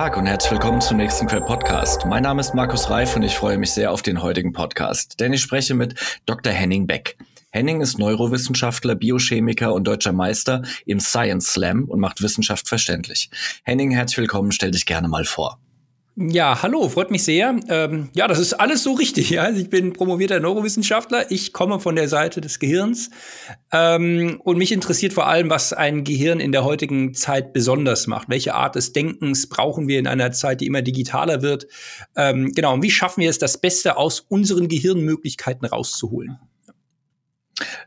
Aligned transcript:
Tag 0.00 0.16
und 0.16 0.24
herzlich 0.24 0.52
willkommen 0.52 0.80
zum 0.80 0.96
nächsten 0.96 1.26
Quer 1.26 1.42
Podcast. 1.42 2.06
Mein 2.06 2.22
Name 2.22 2.40
ist 2.40 2.54
Markus 2.54 2.88
Reif 2.88 3.16
und 3.16 3.22
ich 3.22 3.34
freue 3.34 3.58
mich 3.58 3.72
sehr 3.72 3.92
auf 3.92 4.00
den 4.00 4.22
heutigen 4.22 4.54
Podcast, 4.54 5.20
denn 5.20 5.34
ich 5.34 5.42
spreche 5.42 5.74
mit 5.74 5.94
Dr. 6.24 6.54
Henning 6.54 6.86
Beck. 6.86 7.18
Henning 7.50 7.82
ist 7.82 7.98
Neurowissenschaftler, 7.98 8.94
Biochemiker 8.94 9.74
und 9.74 9.84
deutscher 9.84 10.14
Meister 10.14 10.62
im 10.86 11.00
Science 11.00 11.52
Slam 11.52 11.84
und 11.84 12.00
macht 12.00 12.22
Wissenschaft 12.22 12.66
verständlich. 12.66 13.28
Henning, 13.62 13.90
herzlich 13.90 14.16
willkommen, 14.20 14.52
stell 14.52 14.70
dich 14.70 14.86
gerne 14.86 15.06
mal 15.06 15.26
vor. 15.26 15.58
Ja, 16.16 16.62
hallo, 16.62 16.88
freut 16.88 17.10
mich 17.10 17.22
sehr. 17.22 17.58
Ähm, 17.68 18.10
ja, 18.14 18.28
das 18.28 18.38
ist 18.38 18.54
alles 18.54 18.82
so 18.82 18.92
richtig. 18.92 19.30
Ja? 19.30 19.48
Ich 19.50 19.70
bin 19.70 19.92
promovierter 19.92 20.40
Neurowissenschaftler. 20.40 21.30
Ich 21.30 21.52
komme 21.52 21.80
von 21.80 21.94
der 21.96 22.08
Seite 22.08 22.40
des 22.40 22.58
Gehirns. 22.58 23.10
Ähm, 23.72 24.40
und 24.44 24.58
mich 24.58 24.72
interessiert 24.72 25.12
vor 25.12 25.28
allem, 25.28 25.48
was 25.50 25.72
ein 25.72 26.04
Gehirn 26.04 26.40
in 26.40 26.52
der 26.52 26.64
heutigen 26.64 27.14
Zeit 27.14 27.52
besonders 27.52 28.06
macht. 28.06 28.28
Welche 28.28 28.54
Art 28.54 28.74
des 28.74 28.92
Denkens 28.92 29.48
brauchen 29.48 29.88
wir 29.88 29.98
in 29.98 30.08
einer 30.08 30.32
Zeit, 30.32 30.60
die 30.60 30.66
immer 30.66 30.82
digitaler 30.82 31.42
wird? 31.42 31.68
Ähm, 32.16 32.52
genau, 32.54 32.74
und 32.74 32.82
wie 32.82 32.90
schaffen 32.90 33.22
wir 33.22 33.30
es, 33.30 33.38
das 33.38 33.58
Beste 33.58 33.96
aus 33.96 34.20
unseren 34.20 34.68
Gehirnmöglichkeiten 34.68 35.66
rauszuholen? 35.66 36.38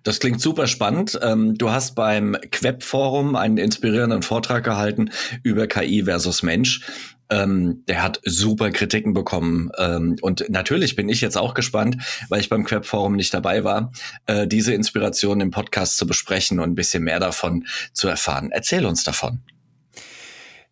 Das 0.04 0.20
klingt 0.20 0.42
super 0.42 0.68
spannend. 0.68 1.20
Ähm, 1.22 1.56
du 1.58 1.72
hast 1.72 1.96
beim 1.96 2.38
Queb-Forum 2.52 3.36
einen 3.36 3.58
inspirierenden 3.58 4.22
Vortrag 4.22 4.64
gehalten 4.64 5.12
über 5.44 5.68
KI 5.68 6.04
versus 6.04 6.44
Mensch. 6.44 6.82
Ähm, 7.30 7.84
der 7.88 8.04
hat 8.04 8.20
super 8.26 8.72
Kritiken 8.72 9.14
bekommen. 9.14 9.72
Ähm, 9.78 10.18
und 10.22 10.46
natürlich 10.50 10.96
bin 10.96 11.10
ich 11.10 11.22
jetzt 11.22 11.38
auch 11.38 11.54
gespannt, 11.54 11.98
weil 12.30 12.42
ich 12.42 12.50
beim 12.50 12.64
Queb-Forum 12.64 13.16
nicht 13.16 13.34
dabei 13.34 13.64
war, 13.64 13.92
äh, 14.26 14.46
diese 14.46 14.74
Inspiration 14.74 15.42
im 15.42 15.52
Podcast 15.52 15.98
zu 15.98 16.06
besprechen 16.06 16.60
und 16.60 16.72
ein 16.72 16.76
bisschen 16.76 17.04
mehr 17.04 17.20
davon 17.20 17.66
zu 17.94 18.08
erfahren. 18.08 18.50
Erzähl 18.52 18.86
uns 18.86 19.04
davon. 19.04 19.42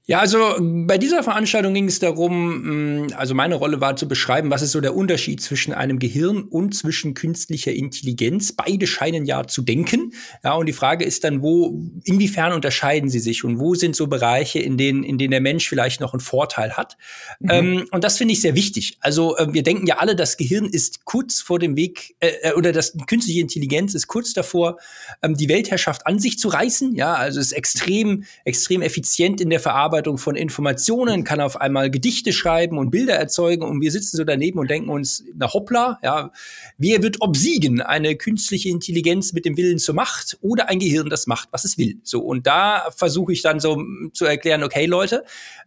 Ja, 0.08 0.20
also 0.20 0.56
bei 0.60 0.98
dieser 0.98 1.22
Veranstaltung 1.22 1.76
ging 1.76 1.86
es 1.86 2.00
darum, 2.00 3.04
mm, 3.06 3.14
also 3.16 3.36
meine 3.36 3.54
Rolle 3.54 3.82
war 3.82 3.96
zu 3.96 4.08
beschreiben, 4.08 4.50
was 4.50 4.64
ist 4.64 4.72
so 4.72 4.82
der 4.82 4.96
Unterschied 4.96 5.42
zwischen 5.42 5.74
einem 5.74 6.00
Gehirn 6.00 6.42
und 6.42 6.76
zwischen 6.76 7.14
künstlicher 7.14 7.72
Intelligenz. 7.72 8.52
Beide 8.52 8.88
scheinen 8.88 9.26
ja 9.26 9.46
zu 9.46 9.62
denken. 9.62 10.14
Ja, 10.44 10.56
und 10.56 10.66
die 10.66 10.74
Frage 10.74 11.06
ist 11.06 11.24
dann, 11.24 11.44
wo, 11.44 11.80
inwiefern 12.04 12.52
unterscheiden 12.54 13.12
sie 13.12 13.20
sich 13.20 13.44
und 13.44 13.60
wo 13.60 13.76
sind 13.76 13.96
so 13.96 14.08
Bereiche, 14.08 14.58
in 14.58 14.76
denen, 14.76 15.04
in 15.04 15.20
denen 15.20 15.32
der 15.32 15.40
Mensch 15.40 15.70
vielleicht 15.70 16.02
noch 16.02 16.14
einen 16.14 16.20
Vorteil 16.20 16.74
hat. 16.74 16.98
Mhm. 17.40 17.50
Ähm, 17.52 17.86
und 17.92 18.04
das 18.04 18.18
finde 18.18 18.34
ich 18.34 18.42
sehr 18.42 18.56
wichtig. 18.56 18.98
Also 19.02 19.38
äh, 19.38 19.54
wir 19.54 19.62
denken 19.62 19.86
ja 19.86 20.00
alle, 20.00 20.16
das 20.16 20.36
Gehirn 20.36 20.66
ist 20.66 21.06
kurz 21.06 21.42
vor 21.42 21.60
dem 21.60 21.76
Weg, 21.76 22.16
äh, 22.22 22.32
äh 22.42 22.54
oder 22.54 22.72
das 22.72 22.98
künstliche 23.06 23.40
Intelligenz 23.40 23.94
ist 23.94 24.08
kurz 24.08 24.34
davor, 24.34 24.78
ähm, 25.22 25.36
die 25.36 25.48
Weltherrschaft 25.48 26.08
an 26.08 26.18
sich 26.18 26.40
zu 26.40 26.48
reißen. 26.48 26.96
Ja, 26.96 27.14
also 27.14 27.40
ist 27.40 27.52
extrem, 27.52 28.24
extrem 28.46 28.82
effizient 28.82 29.40
in 29.40 29.52
der 29.52 29.60
Verarbeitung 29.60 29.91
Verarbeitung 29.92 30.18
von 30.18 30.38
Informationen, 30.38 31.26
kann 31.26 31.42
auf 31.42 31.60
einmal 31.60 31.92
Gedichte 31.92 32.32
schreiben 32.32 32.78
und 32.78 32.92
Bilder 32.92 33.16
erzeugen 33.16 33.64
und 33.64 33.82
wir 33.82 33.92
sitzen 33.92 34.16
so 34.16 34.24
daneben 34.24 34.58
und 34.58 34.72
denken 34.72 34.90
uns, 34.90 35.26
na 35.36 35.52
hoppla, 35.52 36.00
ja, 36.02 36.32
wer 36.78 37.04
wird 37.04 37.22
obsiegen? 37.22 37.82
Eine 37.82 38.16
künstliche 38.16 38.70
Intelligenz 38.70 39.34
mit 39.34 39.44
dem 39.44 39.58
Willen 39.58 39.80
zur 39.80 39.94
Macht 39.94 40.38
oder 40.40 40.70
ein 40.70 40.80
Gehirn, 40.80 41.10
das 41.10 41.28
macht, 41.28 41.50
was 41.52 41.66
es 41.66 41.78
will? 41.78 41.98
So, 42.04 42.22
und 42.22 42.48
da 42.48 42.90
versuche 42.96 43.34
ich 43.34 43.42
dann 43.42 43.60
so 43.60 43.84
zu 44.14 44.24
erklären, 44.24 44.64
okay, 44.64 44.86
Leute, 44.86 45.26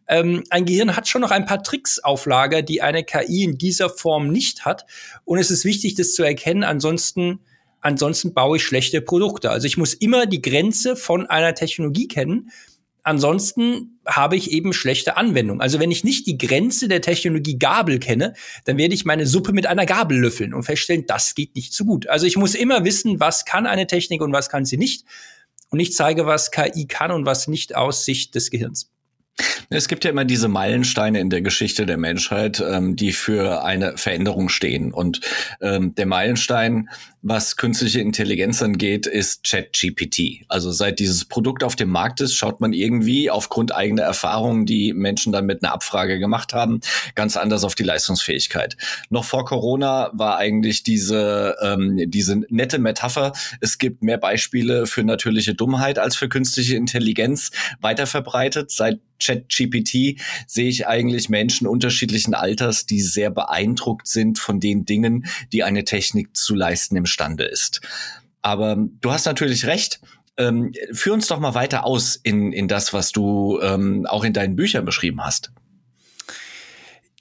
ähm, 0.08 0.42
ein 0.48 0.64
Gehirn 0.64 0.96
hat 0.96 1.06
schon 1.06 1.20
noch 1.20 1.30
ein 1.30 1.44
paar 1.44 1.62
Tricks 1.62 1.98
auf 1.98 2.24
Lager, 2.24 2.62
die 2.62 2.80
eine 2.80 3.04
KI 3.04 3.44
in 3.44 3.58
dieser 3.58 3.90
Form 3.90 4.28
nicht 4.28 4.64
hat. 4.64 4.86
Und 5.26 5.38
es 5.38 5.50
ist 5.50 5.66
wichtig, 5.66 5.96
das 5.96 6.14
zu 6.14 6.22
erkennen. 6.22 6.64
Ansonsten 6.64 7.40
ansonsten 7.80 8.32
baue 8.32 8.56
ich 8.56 8.62
schlechte 8.62 9.02
Produkte. 9.02 9.50
Also 9.50 9.66
ich 9.66 9.76
muss 9.76 9.92
immer 9.92 10.24
die 10.24 10.40
Grenze 10.40 10.96
von 10.96 11.26
einer 11.26 11.54
Technologie 11.54 12.08
kennen 12.08 12.50
Ansonsten 13.04 14.00
habe 14.06 14.34
ich 14.36 14.50
eben 14.50 14.72
schlechte 14.72 15.16
Anwendung. 15.18 15.60
Also 15.60 15.78
wenn 15.78 15.90
ich 15.90 16.04
nicht 16.04 16.26
die 16.26 16.38
Grenze 16.38 16.88
der 16.88 17.02
Technologie 17.02 17.58
Gabel 17.58 17.98
kenne, 17.98 18.32
dann 18.64 18.78
werde 18.78 18.94
ich 18.94 19.04
meine 19.04 19.26
Suppe 19.26 19.52
mit 19.52 19.66
einer 19.66 19.84
Gabel 19.84 20.18
löffeln 20.18 20.54
und 20.54 20.62
feststellen, 20.62 21.04
das 21.06 21.34
geht 21.34 21.54
nicht 21.54 21.74
so 21.74 21.84
gut. 21.84 22.08
Also 22.08 22.26
ich 22.26 22.36
muss 22.36 22.54
immer 22.54 22.84
wissen, 22.84 23.20
was 23.20 23.44
kann 23.44 23.66
eine 23.66 23.86
Technik 23.86 24.22
und 24.22 24.32
was 24.32 24.48
kann 24.48 24.64
sie 24.64 24.78
nicht. 24.78 25.04
Und 25.68 25.80
ich 25.80 25.92
zeige, 25.92 26.24
was 26.24 26.50
KI 26.50 26.86
kann 26.86 27.10
und 27.10 27.26
was 27.26 27.46
nicht 27.46 27.76
aus 27.76 28.06
Sicht 28.06 28.34
des 28.34 28.50
Gehirns. 28.50 28.90
Es 29.68 29.88
gibt 29.88 30.04
ja 30.04 30.10
immer 30.10 30.24
diese 30.24 30.48
Meilensteine 30.48 31.18
in 31.20 31.28
der 31.28 31.42
Geschichte 31.42 31.86
der 31.86 31.96
Menschheit, 31.96 32.62
ähm, 32.66 32.96
die 32.96 33.12
für 33.12 33.64
eine 33.64 33.96
Veränderung 33.96 34.48
stehen. 34.48 34.92
Und 34.92 35.20
ähm, 35.60 35.94
der 35.94 36.06
Meilenstein, 36.06 36.88
was 37.26 37.56
künstliche 37.56 38.00
Intelligenz 38.00 38.62
angeht, 38.62 39.06
ist 39.06 39.44
ChatGPT. 39.44 40.44
Also 40.48 40.70
seit 40.72 40.98
dieses 40.98 41.24
Produkt 41.24 41.64
auf 41.64 41.74
dem 41.74 41.88
Markt 41.88 42.20
ist, 42.20 42.34
schaut 42.34 42.60
man 42.60 42.74
irgendwie 42.74 43.30
aufgrund 43.30 43.74
eigener 43.74 44.02
Erfahrungen, 44.02 44.66
die 44.66 44.92
Menschen 44.92 45.32
dann 45.32 45.46
mit 45.46 45.64
einer 45.64 45.72
Abfrage 45.72 46.18
gemacht 46.18 46.52
haben, 46.52 46.80
ganz 47.14 47.38
anders 47.38 47.64
auf 47.64 47.74
die 47.74 47.82
Leistungsfähigkeit. 47.82 48.76
Noch 49.08 49.24
vor 49.24 49.46
Corona 49.46 50.10
war 50.12 50.36
eigentlich 50.36 50.82
diese, 50.82 51.56
ähm, 51.62 51.98
diese 52.10 52.42
nette 52.50 52.78
Metapher, 52.78 53.32
es 53.62 53.78
gibt 53.78 54.02
mehr 54.02 54.18
Beispiele 54.18 54.86
für 54.86 55.02
natürliche 55.02 55.54
Dummheit 55.54 55.98
als 55.98 56.16
für 56.16 56.28
künstliche 56.28 56.76
Intelligenz 56.76 57.52
weiter 57.80 58.06
verbreitet. 58.06 58.70
Seit 58.70 59.00
ChatGPT 59.22 60.20
sehe 60.46 60.68
ich 60.68 60.86
eigentlich 60.86 61.28
Menschen 61.28 61.66
unterschiedlichen 61.66 62.34
Alters, 62.34 62.86
die 62.86 63.00
sehr 63.00 63.30
beeindruckt 63.30 64.06
sind 64.06 64.38
von 64.38 64.60
den 64.60 64.84
Dingen, 64.84 65.26
die 65.52 65.62
eine 65.62 65.84
Technik 65.84 66.36
zu 66.36 66.54
leisten 66.54 66.96
imstande 67.14 67.44
ist. 67.44 67.80
Aber 68.42 68.76
du 68.76 69.12
hast 69.12 69.26
natürlich 69.26 69.66
recht. 69.66 70.00
Ähm, 70.36 70.72
führ 70.92 71.14
uns 71.14 71.28
doch 71.28 71.38
mal 71.38 71.54
weiter 71.54 71.84
aus 71.84 72.16
in, 72.16 72.52
in 72.52 72.66
das, 72.66 72.92
was 72.92 73.12
du 73.12 73.60
ähm, 73.62 74.04
auch 74.06 74.24
in 74.24 74.32
deinen 74.32 74.56
Büchern 74.56 74.84
beschrieben 74.84 75.24
hast. 75.24 75.52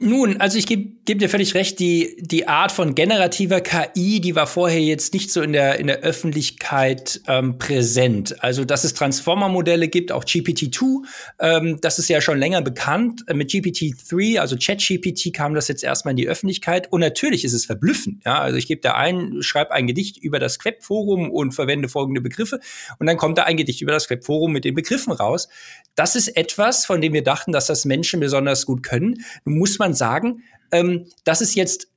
Nun, 0.04 0.36
also 0.38 0.58
ich 0.58 0.68
gebe 0.68 0.94
geb 1.06 1.20
dir 1.20 1.30
völlig 1.30 1.54
recht, 1.54 1.80
die, 1.80 2.18
die 2.20 2.48
Art 2.48 2.72
von 2.72 2.96
generativer 2.96 3.62
KI, 3.62 4.22
die 4.22 4.36
war 4.36 4.48
vorher 4.48 4.82
jetzt 4.82 5.14
nicht 5.14 5.32
so 5.32 5.42
in 5.42 5.54
der, 5.54 5.80
in 5.80 5.88
der 5.88 6.00
Öffentlichkeit 6.00 7.22
ähm, 7.28 7.58
präsent. 7.58 8.42
Also, 8.44 8.64
dass 8.64 8.84
es 8.84 8.94
Transformer-Modelle 8.94 9.88
gibt, 9.88 10.12
auch 10.12 10.24
GPT-2, 10.24 11.06
ähm, 11.40 11.80
das 11.82 12.00
ist 12.00 12.10
ja 12.10 12.22
schon 12.22 12.38
länger 12.38 12.62
bekannt. 12.62 13.24
Mit 13.34 13.50
GPT-3, 13.52 14.40
also 14.40 14.56
ChatGPT, 14.58 15.34
kam 15.34 15.56
das 15.56 15.68
jetzt 15.68 15.84
erstmal 15.84 16.12
in 16.12 16.18
die 16.18 16.28
Öffentlichkeit. 16.28 16.92
Und 16.92 17.02
natürlich 17.02 17.44
ist 17.44 17.54
es 17.54 17.66
verblüffend. 17.66 18.24
Ja? 18.26 18.40
Also 18.40 18.58
ich 18.58 18.68
gebe 18.68 18.82
da 18.82 18.94
ein, 18.94 19.42
schreibe 19.42 19.72
ein 19.72 19.88
Gedicht 19.88 20.18
über 20.18 20.40
das 20.40 20.60
Queb-Forum 20.60 21.32
und 21.32 21.54
verwende 21.54 21.90
folgende 21.90 22.22
Begriffe. 22.22 22.60
Und 23.00 23.08
dann 23.08 23.18
kommt 23.18 23.38
da 23.38 23.44
ein 23.44 23.58
Gedicht 23.58 23.82
über 23.82 23.92
das 23.92 24.08
Queb-Forum 24.08 24.52
mit 24.52 24.66
den 24.66 24.76
Begriffen 24.76 25.12
raus. 25.12 25.50
Das 25.96 26.16
ist 26.16 26.30
etwas, 26.30 26.86
von 26.86 27.02
dem 27.02 27.14
wir 27.14 27.24
dachten, 27.24 27.52
dass 27.52 27.68
das 27.68 27.86
Menschen 27.86 28.20
besonders 28.20 28.66
gut 28.66 28.84
können. 28.84 29.24
Nun 29.46 29.58
muss 29.60 29.80
man 29.80 29.94
sagen, 29.94 30.44
ähm, 30.72 31.08
das 31.24 31.42
ist 31.42 31.56
jetzt 31.56 31.88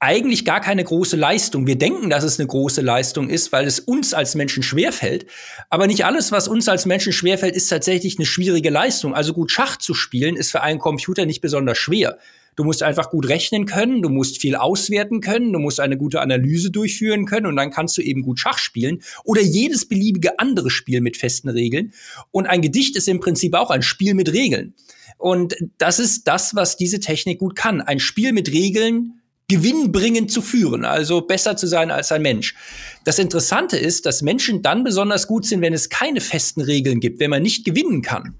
eigentlich 0.00 0.46
gar 0.46 0.60
keine 0.60 0.82
große 0.82 1.16
Leistung. 1.16 1.66
Wir 1.66 1.76
denken, 1.76 2.08
dass 2.08 2.24
es 2.24 2.40
eine 2.40 2.46
große 2.46 2.80
Leistung 2.80 3.28
ist, 3.28 3.52
weil 3.52 3.66
es 3.66 3.80
uns 3.80 4.14
als 4.14 4.34
Menschen 4.34 4.62
schwerfällt. 4.62 5.26
Aber 5.68 5.86
nicht 5.86 6.06
alles, 6.06 6.32
was 6.32 6.48
uns 6.48 6.68
als 6.68 6.86
Menschen 6.86 7.12
schwerfällt, 7.12 7.54
ist 7.54 7.68
tatsächlich 7.68 8.18
eine 8.18 8.24
schwierige 8.24 8.70
Leistung. 8.70 9.14
Also 9.14 9.34
gut 9.34 9.50
Schach 9.50 9.76
zu 9.76 9.92
spielen, 9.92 10.36
ist 10.36 10.50
für 10.50 10.62
einen 10.62 10.78
Computer 10.78 11.26
nicht 11.26 11.42
besonders 11.42 11.76
schwer. 11.76 12.18
Du 12.56 12.64
musst 12.64 12.82
einfach 12.82 13.10
gut 13.10 13.28
rechnen 13.28 13.66
können, 13.66 14.02
du 14.02 14.08
musst 14.08 14.40
viel 14.40 14.56
auswerten 14.56 15.20
können, 15.20 15.52
du 15.52 15.58
musst 15.58 15.80
eine 15.80 15.96
gute 15.96 16.20
Analyse 16.20 16.70
durchführen 16.70 17.26
können 17.26 17.46
und 17.46 17.56
dann 17.56 17.70
kannst 17.70 17.96
du 17.96 18.02
eben 18.02 18.22
gut 18.22 18.38
Schach 18.38 18.58
spielen 18.58 19.02
oder 19.24 19.40
jedes 19.40 19.86
beliebige 19.86 20.38
andere 20.38 20.70
Spiel 20.70 21.00
mit 21.00 21.16
festen 21.16 21.48
Regeln. 21.48 21.92
Und 22.30 22.46
ein 22.46 22.62
Gedicht 22.62 22.96
ist 22.96 23.08
im 23.08 23.20
Prinzip 23.20 23.54
auch 23.54 23.70
ein 23.70 23.82
Spiel 23.82 24.14
mit 24.14 24.32
Regeln. 24.32 24.74
Und 25.18 25.56
das 25.78 25.98
ist 25.98 26.26
das, 26.28 26.54
was 26.54 26.76
diese 26.76 26.98
Technik 26.98 27.38
gut 27.38 27.54
kann. 27.54 27.80
Ein 27.80 28.00
Spiel 28.00 28.32
mit 28.32 28.52
Regeln 28.52 29.20
gewinnbringend 29.48 30.30
zu 30.30 30.42
führen, 30.42 30.84
also 30.84 31.22
besser 31.22 31.56
zu 31.56 31.66
sein 31.66 31.90
als 31.90 32.12
ein 32.12 32.22
Mensch. 32.22 32.54
Das 33.04 33.18
Interessante 33.18 33.76
ist, 33.76 34.06
dass 34.06 34.22
Menschen 34.22 34.62
dann 34.62 34.84
besonders 34.84 35.26
gut 35.26 35.44
sind, 35.44 35.60
wenn 35.60 35.74
es 35.74 35.88
keine 35.88 36.20
festen 36.20 36.60
Regeln 36.60 37.00
gibt, 37.00 37.18
wenn 37.18 37.30
man 37.30 37.42
nicht 37.42 37.64
gewinnen 37.64 38.00
kann. 38.00 38.36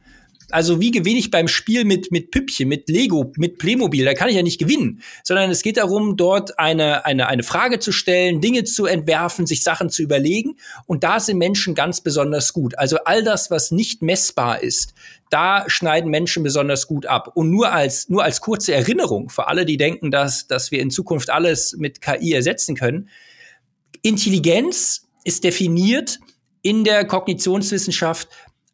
Also 0.51 0.81
wie 0.81 0.91
gewinne 0.91 1.19
ich 1.19 1.31
beim 1.31 1.49
Spiel 1.49 1.85
mit, 1.85 2.11
mit 2.11 2.31
Püppchen, 2.31 2.69
mit 2.69 2.89
Lego, 2.89 3.33
mit 3.37 3.59
Playmobil? 3.59 4.05
Da 4.05 4.15
kann 4.15 4.29
ich 4.29 4.37
ja 4.37 4.43
nicht 4.43 4.59
gewinnen, 4.59 5.03
sondern 5.25 5.51
es 5.51 5.63
geht 5.63 5.77
darum, 5.77 6.17
dort 6.17 6.59
eine, 6.59 7.05
eine, 7.05 7.29
eine 7.29 7.43
Frage 7.43 7.79
zu 7.79 7.93
stellen, 7.93 8.41
Dinge 8.41 8.65
zu 8.65 8.87
entwerfen, 8.87 9.47
sich 9.47 9.63
Sachen 9.63 9.91
zu 9.91 10.03
überlegen. 10.03 10.57
Und 10.87 11.05
da 11.05 11.21
sind 11.21 11.39
Menschen 11.39 11.75
ganz 11.75 12.01
besonders 12.01 12.53
gut. 12.53 12.79
Also 12.79 12.99
all 13.05 13.23
das, 13.23 13.51
was 13.51 13.71
nicht 13.71 14.03
messbar 14.03 14.63
ist, 14.63 14.95
da 15.31 15.65
schneiden 15.69 16.11
Menschen 16.11 16.43
besonders 16.43 16.87
gut 16.87 17.07
ab. 17.07 17.31
Und 17.35 17.51
nur 17.51 17.73
als, 17.73 18.09
nur 18.09 18.25
als 18.25 18.41
kurze 18.41 18.75
Erinnerung 18.75 19.31
für 19.31 19.47
alle, 19.47 19.65
die 19.65 19.77
denken, 19.77 20.11
dass, 20.11 20.47
dass 20.47 20.71
wir 20.71 20.81
in 20.81 20.91
Zukunft 20.91 21.31
alles 21.31 21.77
mit 21.79 22.01
KI 22.01 22.33
ersetzen 22.33 22.75
können. 22.75 23.09
Intelligenz 24.03 25.07
ist 25.25 25.45
definiert 25.45 26.19
in 26.63 26.85
der 26.85 27.05
Kognitionswissenschaft 27.05 28.29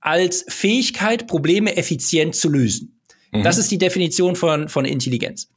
als 0.06 0.44
Fähigkeit, 0.48 1.26
Probleme 1.26 1.76
effizient 1.76 2.36
zu 2.36 2.48
lösen. 2.48 3.00
Mhm. 3.32 3.42
Das 3.42 3.58
ist 3.58 3.70
die 3.70 3.78
Definition 3.78 4.36
von, 4.36 4.68
von 4.68 4.84
Intelligenz. 4.84 5.48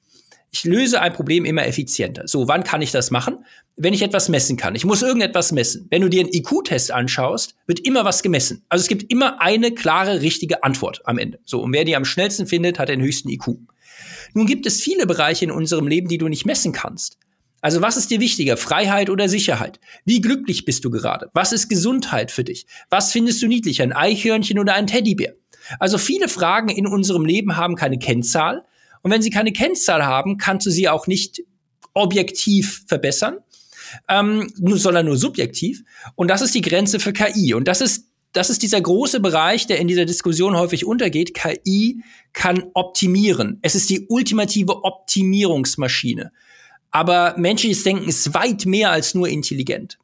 Ich 0.52 0.64
löse 0.64 1.00
ein 1.00 1.14
Problem 1.14 1.46
immer 1.46 1.68
effizienter. 1.68 2.28
So, 2.28 2.48
wann 2.48 2.64
kann 2.64 2.82
ich 2.82 2.92
das 2.92 3.12
machen? 3.12 3.46
Wenn 3.76 3.94
ich 3.94 4.02
etwas 4.02 4.28
messen 4.28 4.58
kann. 4.58 4.74
Ich 4.74 4.84
muss 4.84 5.04
irgendetwas 5.04 5.52
messen. 5.52 5.86
Wenn 5.92 6.02
du 6.02 6.10
dir 6.10 6.22
einen 6.22 6.34
IQ-Test 6.34 6.92
anschaust, 6.92 7.54
wird 7.68 7.80
immer 7.82 8.04
was 8.04 8.24
gemessen. 8.24 8.64
Also 8.70 8.82
es 8.82 8.88
gibt 8.88 9.12
immer 9.12 9.40
eine 9.40 9.72
klare, 9.72 10.22
richtige 10.22 10.64
Antwort 10.64 11.02
am 11.06 11.20
Ende. 11.20 11.40
So, 11.46 11.62
und 11.62 11.72
wer 11.72 11.86
die 11.86 11.96
am 11.96 12.04
schnellsten 12.04 12.48
findet, 12.48 12.80
hat 12.80 12.90
den 12.90 13.02
höchsten 13.02 13.30
IQ. 13.30 13.60
Nun 14.34 14.48
gibt 14.48 14.66
es 14.66 14.82
viele 14.82 15.06
Bereiche 15.06 15.46
in 15.46 15.52
unserem 15.52 15.88
Leben, 15.88 16.08
die 16.08 16.18
du 16.18 16.28
nicht 16.28 16.48
messen 16.48 16.72
kannst. 16.72 17.20
Also 17.62 17.82
was 17.82 17.98
ist 17.98 18.10
dir 18.10 18.20
wichtiger, 18.20 18.58
Freiheit 18.58 19.10
oder 19.10 19.28
Sicherheit? 19.28 19.80
Wie 20.06 20.22
glücklich 20.22 20.66
bist 20.66 20.86
du 20.86 20.90
gerade? 20.90 21.30
Was 21.34 21.52
ist 21.52 21.70
Gesundheit 21.70 22.32
für 22.32 22.44
dich? 22.44 22.66
Was 22.90 23.12
findest 23.12 23.42
du 23.42 23.48
niedlicher, 23.48 23.84
ein 23.84 23.94
Eichhörnchen 23.94 24.60
oder 24.60 24.76
ein 24.76 24.88
Teddybär? 24.88 25.36
Also 25.80 25.98
viele 25.98 26.30
Fragen 26.30 26.70
in 26.70 26.88
unserem 26.88 27.26
Leben 27.26 27.58
haben 27.58 27.76
keine 27.76 28.00
Kennzahl. 28.00 28.64
Und 29.02 29.12
wenn 29.12 29.22
sie 29.22 29.30
keine 29.30 29.52
Kennzahl 29.52 30.06
haben, 30.06 30.38
kannst 30.38 30.66
du 30.66 30.72
sie 30.72 30.90
auch 30.90 31.08
nicht 31.08 31.44
objektiv 31.94 32.84
verbessern, 32.88 33.38
ähm, 34.08 34.52
sondern 34.56 35.06
nur 35.06 35.18
subjektiv. 35.18 35.84
Und 36.16 36.30
das 36.30 36.42
ist 36.42 36.56
die 36.56 36.62
Grenze 36.62 37.00
für 37.00 37.14
KI. 37.14 37.54
Und 37.54 37.68
das 37.68 37.82
ist 37.82 38.06
das 38.32 38.52
ist 38.52 38.62
dieser 38.62 38.80
große 38.80 39.22
Bereich, 39.22 39.66
der 39.66 39.80
in 39.80 39.88
dieser 39.88 40.06
Diskussion 40.06 40.56
häufig 40.56 40.86
untergeht. 40.86 41.34
KI 41.34 42.04
kann 42.32 42.66
optimieren. 42.76 43.58
Es 43.64 43.74
ist 43.74 43.90
die 43.90 44.06
ultimative 44.08 44.84
Optimierungsmaschine. 44.84 46.32
Aber 46.92 47.36
menschliches 47.38 47.84
Denken 47.84 48.08
ist 48.08 48.34
weit 48.34 48.66
mehr 48.66 48.92
als 48.92 49.14
nur 49.14 49.28
intelligent. 49.28 49.98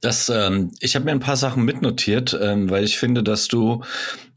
Das, 0.00 0.28
ähm, 0.28 0.70
ich 0.80 0.94
habe 0.94 1.06
mir 1.06 1.12
ein 1.12 1.20
paar 1.20 1.36
Sachen 1.36 1.64
mitnotiert, 1.64 2.38
ähm, 2.38 2.68
weil 2.68 2.84
ich 2.84 2.98
finde, 2.98 3.22
dass 3.22 3.48
du 3.48 3.82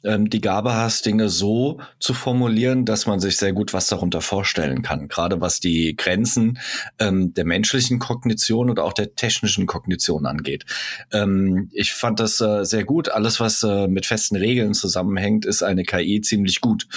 ähm, 0.07 0.29
die 0.29 0.41
Gabe 0.41 0.73
hast, 0.73 1.05
Dinge 1.05 1.29
so 1.29 1.79
zu 1.99 2.13
formulieren, 2.13 2.85
dass 2.85 3.05
man 3.05 3.19
sich 3.19 3.37
sehr 3.37 3.53
gut 3.53 3.73
was 3.73 3.87
darunter 3.87 4.21
vorstellen 4.21 4.81
kann. 4.81 5.07
Gerade 5.09 5.41
was 5.41 5.59
die 5.59 5.95
Grenzen 5.95 6.59
ähm, 6.97 7.33
der 7.33 7.45
menschlichen 7.45 7.99
Kognition 7.99 8.69
oder 8.69 8.85
auch 8.85 8.93
der 8.93 9.15
technischen 9.15 9.65
Kognition 9.65 10.25
angeht. 10.25 10.65
Ähm, 11.11 11.69
ich 11.73 11.93
fand 11.93 12.19
das 12.19 12.39
äh, 12.39 12.63
sehr 12.63 12.85
gut. 12.85 13.09
Alles, 13.09 13.39
was 13.39 13.61
äh, 13.63 13.87
mit 13.87 14.05
festen 14.05 14.37
Regeln 14.37 14.73
zusammenhängt, 14.73 15.45
ist 15.45 15.61
eine 15.61 15.83
KI 15.83 16.21
ziemlich 16.21 16.61
gut. 16.61 16.87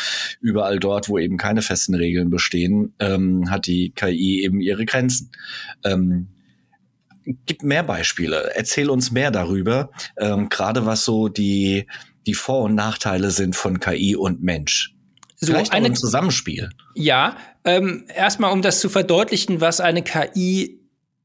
Überall 0.41 0.79
dort, 0.79 1.09
wo 1.09 1.19
eben 1.19 1.37
keine 1.37 1.63
festen 1.63 1.95
Regeln 1.95 2.31
bestehen, 2.31 2.95
ähm, 3.01 3.51
hat 3.51 3.67
die 3.67 3.91
KI 3.91 4.45
eben 4.45 4.61
ihre 4.61 4.87
Grenzen. 4.87 5.31
Ähm, 5.85 6.29
gib 7.47 7.63
mehr 7.63 7.83
Beispiele. 7.83 8.53
Erzähl 8.55 8.91
uns 8.91 9.11
mehr 9.11 9.31
darüber, 9.31 9.91
ähm, 10.17 10.49
gerade 10.49 10.87
was 10.87 11.05
so 11.05 11.29
die, 11.29 11.87
die 12.27 12.35
Vor- 12.35 12.65
und 12.65 12.75
Nachteile 12.75 13.31
sind 13.31 13.57
von 13.57 13.81
KI 13.81 14.17
und 14.17 14.43
Mensch. 14.43 14.95
So 15.37 15.47
Vielleicht 15.47 15.73
eine, 15.73 15.87
ein 15.87 15.95
Zusammenspiel. 15.95 16.71
Ja, 16.95 17.37
ähm, 17.65 18.05
erstmal 18.15 18.53
um 18.53 18.61
das 18.61 18.81
zu 18.81 18.89
verdeutlichen, 18.91 19.61
was 19.61 19.81
eine 19.81 20.03
KI 20.03 20.81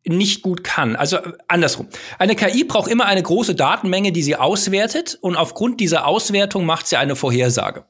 nicht 0.07 0.41
gut 0.41 0.63
kann. 0.63 0.95
Also 0.95 1.17
äh, 1.17 1.33
andersrum. 1.47 1.87
Eine 2.19 2.35
KI 2.35 2.63
braucht 2.63 2.89
immer 2.89 3.05
eine 3.05 3.23
große 3.23 3.55
Datenmenge, 3.55 4.11
die 4.11 4.23
sie 4.23 4.35
auswertet 4.35 5.17
und 5.21 5.35
aufgrund 5.35 5.79
dieser 5.79 6.05
Auswertung 6.05 6.65
macht 6.65 6.87
sie 6.87 6.97
eine 6.97 7.15
Vorhersage. 7.15 7.85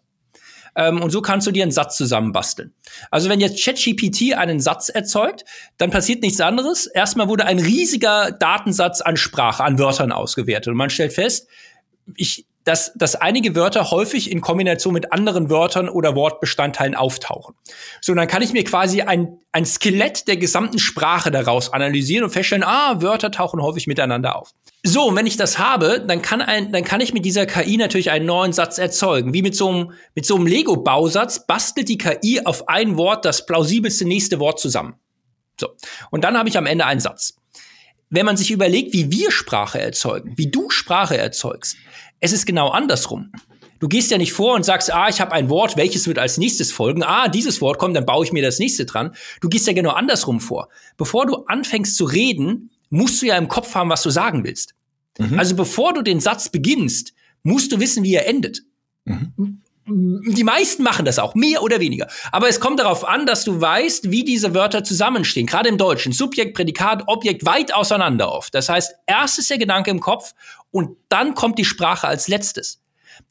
Ähm, 0.76 1.02
und 1.02 1.12
so 1.12 1.22
kannst 1.22 1.48
du 1.48 1.52
dir 1.52 1.64
einen 1.64 1.72
Satz 1.72 1.96
zusammenbasteln. 1.98 2.74
Also 3.12 3.30
wenn 3.30 3.40
jetzt 3.40 3.64
ChatGPT 3.64 4.34
einen 4.36 4.60
Satz 4.60 4.90
erzeugt, 4.90 5.46
dann 5.78 5.90
passiert 5.90 6.22
nichts 6.22 6.42
anderes. 6.42 6.88
Erstmal 6.88 7.28
wurde 7.28 7.46
ein 7.46 7.60
riesiger 7.60 8.32
Datensatz 8.32 9.02
an 9.02 9.18
Sprache, 9.18 9.64
an 9.64 9.80
Wörtern 9.80 10.12
ausgewertet. 10.12 10.70
Und 10.70 10.78
man 10.78 10.90
stellt 10.90 11.14
fest, 11.14 11.48
ich, 12.16 12.46
dass, 12.66 12.92
dass 12.96 13.16
einige 13.16 13.56
Wörter 13.56 13.92
häufig 13.92 14.32
in 14.32 14.42
Kombination 14.42 14.94
mit 14.94 15.14
anderen 15.14 15.50
Wörtern 15.50 15.88
oder 15.88 16.16
Wortbestandteilen 16.16 16.96
auftauchen. 16.96 17.56
So, 18.02 18.14
dann 18.14 18.28
kann 18.28 18.42
ich 18.42 18.54
mir 18.54 18.64
quasi 18.64 19.02
ein, 19.02 19.38
ein 19.52 19.66
Skelett 19.66 20.28
der 20.28 20.38
gesamten 20.38 20.80
Sprache 20.80 21.30
daraus 21.30 21.72
analysieren 21.72 22.24
und 22.24 22.32
feststellen, 22.32 22.64
ah, 22.64 23.02
Wörter 23.02 23.32
tauchen 23.32 23.62
häufig 23.62 23.86
miteinander 23.86 24.36
auf. 24.36 24.52
So, 24.84 25.08
und 25.08 25.16
wenn 25.16 25.28
ich 25.28 25.38
das 25.38 25.60
habe, 25.60 26.04
dann 26.06 26.24
kann 26.24 26.42
ein, 26.42 26.72
dann 26.72 26.84
kann 26.84 27.02
ich 27.02 27.14
mit 27.14 27.24
dieser 27.24 27.46
KI 27.46 27.78
natürlich 27.78 28.10
einen 28.10 28.26
neuen 28.26 28.52
Satz 28.52 28.80
erzeugen. 28.80 29.34
Wie 29.34 29.44
mit 29.44 29.56
so 29.56 29.70
einem, 29.70 29.92
mit 30.16 30.26
so 30.26 30.36
einem 30.36 30.48
Lego-Bausatz 30.48 31.46
bastelt 31.46 31.88
die 31.88 32.00
KI 32.00 32.42
auf 32.46 32.68
ein 32.68 32.98
Wort 32.98 33.26
das 33.26 33.46
plausibelste 33.46 34.06
nächste 34.06 34.40
Wort 34.40 34.60
zusammen. 34.60 34.96
So. 35.60 35.70
Und 36.10 36.24
dann 36.24 36.38
habe 36.38 36.50
ich 36.50 36.58
am 36.58 36.66
Ende 36.66 36.86
einen 36.86 37.00
Satz. 37.00 37.36
Wenn 38.10 38.26
man 38.26 38.38
sich 38.38 38.52
überlegt, 38.52 38.94
wie 38.94 39.12
wir 39.12 39.32
Sprache 39.32 39.80
erzeugen, 39.80 40.34
wie 40.38 40.52
du 40.52 40.70
Sprache 40.70 41.18
erzeugst, 41.18 41.78
es 42.20 42.32
ist 42.32 42.46
genau 42.46 42.70
andersrum. 42.70 43.32
Du 43.80 43.88
gehst 43.88 44.10
ja 44.10 44.18
nicht 44.18 44.34
vor 44.34 44.56
und 44.56 44.64
sagst, 44.64 44.94
ah, 44.94 45.10
ich 45.10 45.20
habe 45.20 45.34
ein 45.34 45.50
Wort, 45.50 45.76
welches 45.76 46.08
wird 46.08 46.18
als 46.18 46.38
nächstes 46.38 46.72
folgen? 46.72 47.04
Ah, 47.04 47.28
dieses 47.28 47.62
Wort 47.62 47.78
kommt, 47.78 47.96
dann 47.96 48.06
baue 48.06 48.26
ich 48.26 48.32
mir 48.32 48.42
das 48.42 48.58
nächste 48.58 48.86
dran. 48.86 49.14
Du 49.42 49.50
gehst 49.50 49.68
ja 49.68 49.74
genau 49.74 49.92
andersrum 49.92 50.40
vor. 50.40 50.70
Bevor 50.98 51.26
du 51.26 51.44
anfängst 51.46 51.98
zu 51.98 52.06
reden, 52.06 52.72
musst 52.90 53.22
du 53.22 53.28
ja 53.28 53.38
im 53.38 53.48
Kopf 53.48 53.76
haben, 53.76 53.90
was 53.90 54.02
du 54.02 54.10
sagen 54.10 54.44
willst. 54.44 54.76
Mhm. 55.20 55.38
Also 55.38 55.56
bevor 55.56 55.94
du 55.94 56.02
den 56.02 56.20
Satz 56.20 56.50
beginnst, 56.50 57.14
musst 57.44 57.72
du 57.72 57.80
wissen, 57.80 58.04
wie 58.04 58.16
er 58.16 58.28
endet. 58.28 58.64
Mhm. 59.04 59.62
Die 59.88 60.44
meisten 60.44 60.82
machen 60.82 61.06
das 61.06 61.20
auch, 61.20 61.36
mehr 61.36 61.62
oder 61.62 61.80
weniger. 61.80 62.08
Aber 62.32 62.50
es 62.50 62.60
kommt 62.60 62.80
darauf 62.80 63.08
an, 63.08 63.28
dass 63.28 63.44
du 63.44 63.62
weißt, 63.62 64.10
wie 64.10 64.24
diese 64.24 64.56
Wörter 64.56 64.84
zusammenstehen. 64.84 65.46
Gerade 65.46 65.70
im 65.70 65.78
Deutschen. 65.78 66.12
Subjekt, 66.12 66.56
Prädikat, 66.56 67.04
Objekt 67.08 67.46
weit 67.46 67.74
auseinander 67.74 68.32
oft. 68.32 68.56
Das 68.56 68.68
heißt, 68.68 68.96
erst 69.06 69.38
ist 69.38 69.50
der 69.50 69.60
Gedanke 69.60 69.92
im 69.92 70.00
Kopf 70.00 70.34
und 70.72 70.98
dann 71.10 71.36
kommt 71.36 71.60
die 71.60 71.66
Sprache 71.66 72.08
als 72.08 72.28
letztes. 72.28 72.82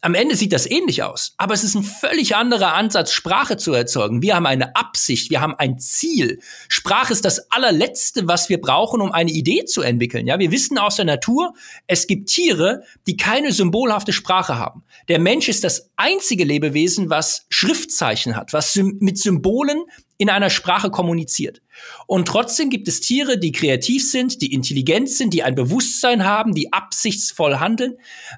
Am 0.01 0.15
Ende 0.15 0.37
sieht 0.37 0.53
das 0.53 0.71
ähnlich 0.71 1.03
aus, 1.03 1.35
aber 1.37 1.55
es 1.55 1.65
ist 1.65 1.75
ein 1.75 1.83
völlig 1.83 2.37
anderer 2.37 2.75
Ansatz, 2.75 3.13
Sprache 3.13 3.57
zu 3.57 3.73
erzeugen. 3.73 4.23
Wir 4.23 4.37
haben 4.37 4.47
eine 4.47 4.77
Absicht, 4.77 5.31
wir 5.31 5.41
haben 5.41 5.55
ein 5.57 5.79
Ziel. 5.79 6.41
Sprache 6.69 7.13
ist 7.13 7.25
das 7.25 7.51
allerletzte, 7.51 8.27
was 8.27 8.49
wir 8.49 8.61
brauchen, 8.61 9.01
um 9.01 9.13
eine 9.13 9.31
Idee 9.31 9.65
zu 9.65 9.83
entwickeln. 9.83 10.27
Ja, 10.27 10.39
wir 10.39 10.51
wissen 10.51 10.79
aus 10.79 10.97
der 10.97 11.05
Natur, 11.05 11.55
es 11.87 12.07
gibt 12.07 12.29
Tiere, 12.29 12.83
die 13.07 13.17
keine 13.17 13.53
symbolhafte 13.53 14.13
Sprache 14.13 14.59
haben. 14.59 14.85
Der 15.09 15.19
Mensch 15.19 15.49
ist 15.49 15.65
das 15.65 15.91
einzige 15.97 16.45
Lebewesen, 16.45 17.11
was 17.11 17.47
Schriftzeichen 17.49 18.37
hat, 18.37 18.53
was 18.53 18.77
mit 18.77 19.19
Symbolen 19.19 19.85
in 20.17 20.31
einer 20.31 20.51
Sprache 20.51 20.91
kommuniziert. 20.91 21.61
Und 22.07 22.29
trotzdem 22.29 22.71
gibt 22.71 22.87
es 22.87 23.01
Tiere, 23.01 23.39
die 23.39 23.51
kreativ 23.51 24.09
sind, 24.09 24.41
die 24.43 24.53
intelligent 24.53 25.11
sind, 25.11 25.35
die 25.35 25.43
ein 25.43 25.57
Bewusstsein 25.57 26.25
haben, 26.25 26.55
die 26.55 26.73
absichtsvoll 26.73 27.57
handeln. 27.57 27.97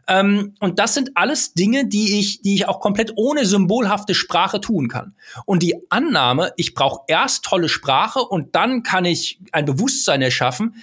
Ähm, 0.09 0.55
und 0.61 0.79
das 0.79 0.95
sind 0.95 1.11
alles 1.15 1.53
Dinge, 1.53 1.87
die 1.87 2.19
ich, 2.19 2.41
die 2.41 2.55
ich 2.55 2.69
auch 2.69 2.81
komplett 2.81 3.13
ohne 3.17 3.45
symbolhafte 3.45 4.15
Sprache 4.15 4.61
tun 4.61 4.89
kann. 4.89 5.15
Und 5.45 5.63
die 5.63 5.75
Annahme, 5.91 6.53
ich 6.57 6.75
brauche 6.75 7.03
erst 7.09 7.45
tolle 7.45 7.69
Sprache 7.69 8.21
und 8.21 8.55
dann 8.55 8.83
kann 8.83 9.05
ich 9.05 9.39
ein 9.53 9.67
Bewusstsein 9.67 10.23
erschaffen, 10.23 10.77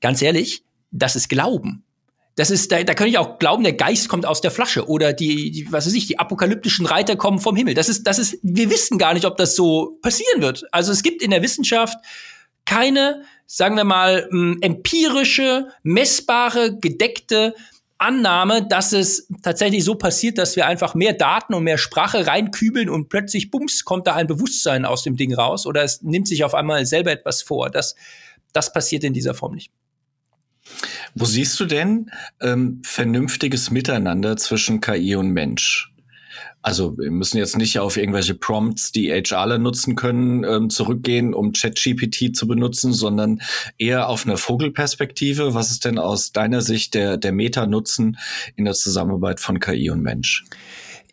ganz 0.00 0.22
ehrlich, 0.22 0.62
das 0.90 1.16
ist 1.16 1.28
Glauben. 1.28 1.84
Das 2.38 2.52
ist, 2.52 2.70
da, 2.70 2.84
da 2.84 2.94
kann 2.94 3.08
ich 3.08 3.18
auch 3.18 3.40
glauben, 3.40 3.64
der 3.64 3.72
Geist 3.72 4.08
kommt 4.08 4.24
aus 4.24 4.40
der 4.40 4.52
Flasche 4.52 4.86
oder 4.88 5.12
die, 5.12 5.50
die, 5.50 5.72
was 5.72 5.86
weiß 5.86 5.94
ich, 5.94 6.06
die 6.06 6.20
apokalyptischen 6.20 6.86
Reiter 6.86 7.16
kommen 7.16 7.40
vom 7.40 7.56
Himmel. 7.56 7.74
Das 7.74 7.88
ist, 7.88 8.06
das 8.06 8.20
ist, 8.20 8.38
wir 8.42 8.70
wissen 8.70 8.96
gar 8.96 9.12
nicht, 9.12 9.26
ob 9.26 9.36
das 9.36 9.56
so 9.56 9.98
passieren 10.02 10.40
wird. 10.40 10.62
Also 10.70 10.92
es 10.92 11.02
gibt 11.02 11.20
in 11.20 11.32
der 11.32 11.42
Wissenschaft 11.42 11.98
keine, 12.64 13.24
sagen 13.46 13.74
wir 13.74 13.82
mal, 13.82 14.28
empirische, 14.60 15.66
messbare, 15.82 16.78
gedeckte 16.78 17.56
Annahme, 17.98 18.64
dass 18.68 18.92
es 18.92 19.26
tatsächlich 19.42 19.82
so 19.82 19.96
passiert, 19.96 20.38
dass 20.38 20.54
wir 20.54 20.68
einfach 20.68 20.94
mehr 20.94 21.14
Daten 21.14 21.54
und 21.54 21.64
mehr 21.64 21.76
Sprache 21.76 22.28
reinkübeln 22.28 22.88
und 22.88 23.08
plötzlich, 23.08 23.50
bums, 23.50 23.84
kommt 23.84 24.06
da 24.06 24.14
ein 24.14 24.28
Bewusstsein 24.28 24.84
aus 24.84 25.02
dem 25.02 25.16
Ding 25.16 25.34
raus 25.34 25.66
oder 25.66 25.82
es 25.82 26.02
nimmt 26.02 26.28
sich 26.28 26.44
auf 26.44 26.54
einmal 26.54 26.86
selber 26.86 27.10
etwas 27.10 27.42
vor. 27.42 27.68
Das, 27.68 27.96
das 28.52 28.72
passiert 28.72 29.02
in 29.02 29.12
dieser 29.12 29.34
Form 29.34 29.56
nicht. 29.56 29.72
Wo 31.14 31.24
siehst 31.24 31.58
du 31.60 31.64
denn 31.64 32.10
ähm, 32.40 32.80
vernünftiges 32.84 33.70
Miteinander 33.70 34.36
zwischen 34.36 34.80
KI 34.80 35.16
und 35.16 35.30
Mensch? 35.30 35.92
Also 36.60 36.98
wir 36.98 37.10
müssen 37.10 37.38
jetzt 37.38 37.56
nicht 37.56 37.78
auf 37.78 37.96
irgendwelche 37.96 38.34
Prompts, 38.34 38.90
die 38.92 39.10
HRler 39.10 39.58
nutzen 39.58 39.94
können, 39.94 40.44
ähm, 40.44 40.70
zurückgehen, 40.70 41.32
um 41.32 41.52
ChatGPT 41.52 42.36
zu 42.36 42.48
benutzen, 42.48 42.92
sondern 42.92 43.40
eher 43.78 44.08
auf 44.08 44.26
eine 44.26 44.36
Vogelperspektive. 44.36 45.54
Was 45.54 45.70
ist 45.70 45.84
denn 45.84 45.98
aus 45.98 46.32
deiner 46.32 46.60
Sicht 46.60 46.94
der, 46.94 47.16
der 47.16 47.32
Meta-Nutzen 47.32 48.18
in 48.56 48.64
der 48.64 48.74
Zusammenarbeit 48.74 49.40
von 49.40 49.60
KI 49.60 49.90
und 49.90 50.02
Mensch? 50.02 50.44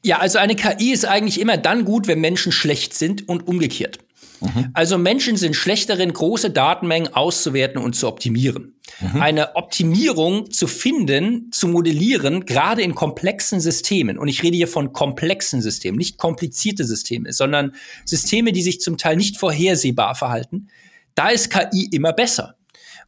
Ja, 0.01 0.19
also 0.19 0.39
eine 0.39 0.55
KI 0.55 0.91
ist 0.91 1.05
eigentlich 1.05 1.39
immer 1.39 1.57
dann 1.57 1.85
gut, 1.85 2.07
wenn 2.07 2.21
Menschen 2.21 2.51
schlecht 2.51 2.93
sind 2.93 3.27
und 3.29 3.47
umgekehrt. 3.47 3.99
Mhm. 4.41 4.69
Also 4.73 4.97
Menschen 4.97 5.37
sind 5.37 5.55
schlechterin, 5.55 6.13
große 6.13 6.49
Datenmengen 6.49 7.13
auszuwerten 7.13 7.81
und 7.81 7.95
zu 7.95 8.07
optimieren. 8.07 8.75
Mhm. 8.99 9.21
Eine 9.21 9.55
Optimierung 9.55 10.51
zu 10.51 10.67
finden, 10.67 11.51
zu 11.51 11.67
modellieren, 11.67 12.45
gerade 12.45 12.81
in 12.81 12.95
komplexen 12.95 13.59
Systemen. 13.59 14.17
Und 14.17 14.27
ich 14.27 14.43
rede 14.43 14.57
hier 14.57 14.67
von 14.67 14.93
komplexen 14.93 15.61
Systemen, 15.61 15.97
nicht 15.97 16.17
komplizierte 16.17 16.85
Systeme, 16.85 17.33
sondern 17.33 17.73
Systeme, 18.05 18.51
die 18.51 18.61
sich 18.61 18.79
zum 18.81 18.97
Teil 18.97 19.15
nicht 19.15 19.37
vorhersehbar 19.37 20.15
verhalten. 20.15 20.67
Da 21.15 21.29
ist 21.29 21.49
KI 21.49 21.89
immer 21.91 22.13
besser. 22.13 22.55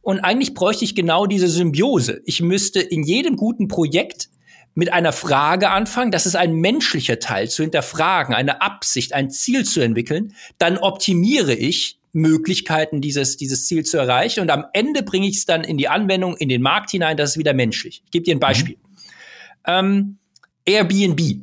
Und 0.00 0.20
eigentlich 0.20 0.54
bräuchte 0.54 0.84
ich 0.84 0.94
genau 0.94 1.26
diese 1.26 1.48
Symbiose. 1.48 2.22
Ich 2.24 2.40
müsste 2.40 2.80
in 2.80 3.02
jedem 3.02 3.36
guten 3.36 3.68
Projekt 3.68 4.30
mit 4.78 4.92
einer 4.92 5.10
Frage 5.10 5.70
anfangen, 5.70 6.12
das 6.12 6.24
ist 6.24 6.36
ein 6.36 6.54
menschlicher 6.54 7.18
Teil, 7.18 7.50
zu 7.50 7.64
hinterfragen, 7.64 8.32
eine 8.32 8.62
Absicht, 8.62 9.12
ein 9.12 9.28
Ziel 9.28 9.64
zu 9.64 9.80
entwickeln, 9.80 10.34
dann 10.58 10.78
optimiere 10.78 11.52
ich 11.52 11.98
Möglichkeiten, 12.12 13.00
dieses, 13.00 13.36
dieses 13.36 13.66
Ziel 13.66 13.84
zu 13.84 13.98
erreichen 13.98 14.38
und 14.38 14.52
am 14.52 14.66
Ende 14.74 15.02
bringe 15.02 15.26
ich 15.26 15.38
es 15.38 15.46
dann 15.46 15.64
in 15.64 15.78
die 15.78 15.88
Anwendung, 15.88 16.36
in 16.36 16.48
den 16.48 16.62
Markt 16.62 16.92
hinein, 16.92 17.16
das 17.16 17.30
ist 17.30 17.38
wieder 17.38 17.54
menschlich. 17.54 18.02
Ich 18.04 18.12
gebe 18.12 18.24
dir 18.24 18.36
ein 18.36 18.38
Beispiel. 18.38 18.76
Mhm. 18.76 19.66
Ähm, 19.66 20.18
Airbnb. 20.64 21.40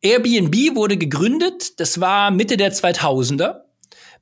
Airbnb 0.00 0.76
wurde 0.76 0.96
gegründet, 0.96 1.80
das 1.80 2.00
war 2.00 2.30
Mitte 2.30 2.56
der 2.56 2.72
2000er 2.72 3.62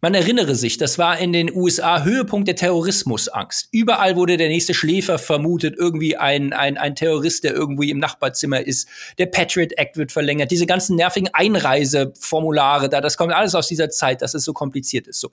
man 0.05 0.13
erinnere 0.13 0.55
sich, 0.55 0.77
das 0.77 0.99
war 0.99 1.17
in 1.19 1.33
den 1.33 1.51
USA 1.51 2.03
Höhepunkt 2.03 2.47
der 2.47 2.57
Terrorismusangst. 2.57 3.71
Überall 3.73 4.17
wurde 4.17 4.37
der 4.37 4.49
nächste 4.49 4.75
Schläfer 4.75 5.19
vermutet, 5.19 5.77
irgendwie 5.79 6.15
ein, 6.15 6.53
ein, 6.53 6.77
ein 6.77 6.95
Terrorist, 6.95 7.43
der 7.43 7.55
irgendwie 7.55 7.89
im 7.89 8.01
Nachbarzimmer 8.01 8.67
ist. 8.67 8.87
Der 9.17 9.25
Patriot 9.25 9.73
Act 9.79 9.97
wird 9.97 10.13
verlängert. 10.13 10.51
Diese 10.51 10.67
ganzen 10.67 10.97
nervigen 10.97 11.31
Einreiseformulare 11.33 12.91
da, 12.91 13.01
das 13.01 13.17
kommt 13.17 13.33
alles 13.33 13.55
aus 13.55 13.67
dieser 13.67 13.89
Zeit, 13.89 14.21
dass 14.21 14.35
es 14.35 14.45
so 14.45 14.53
kompliziert 14.53 15.07
ist. 15.07 15.21
So. 15.21 15.31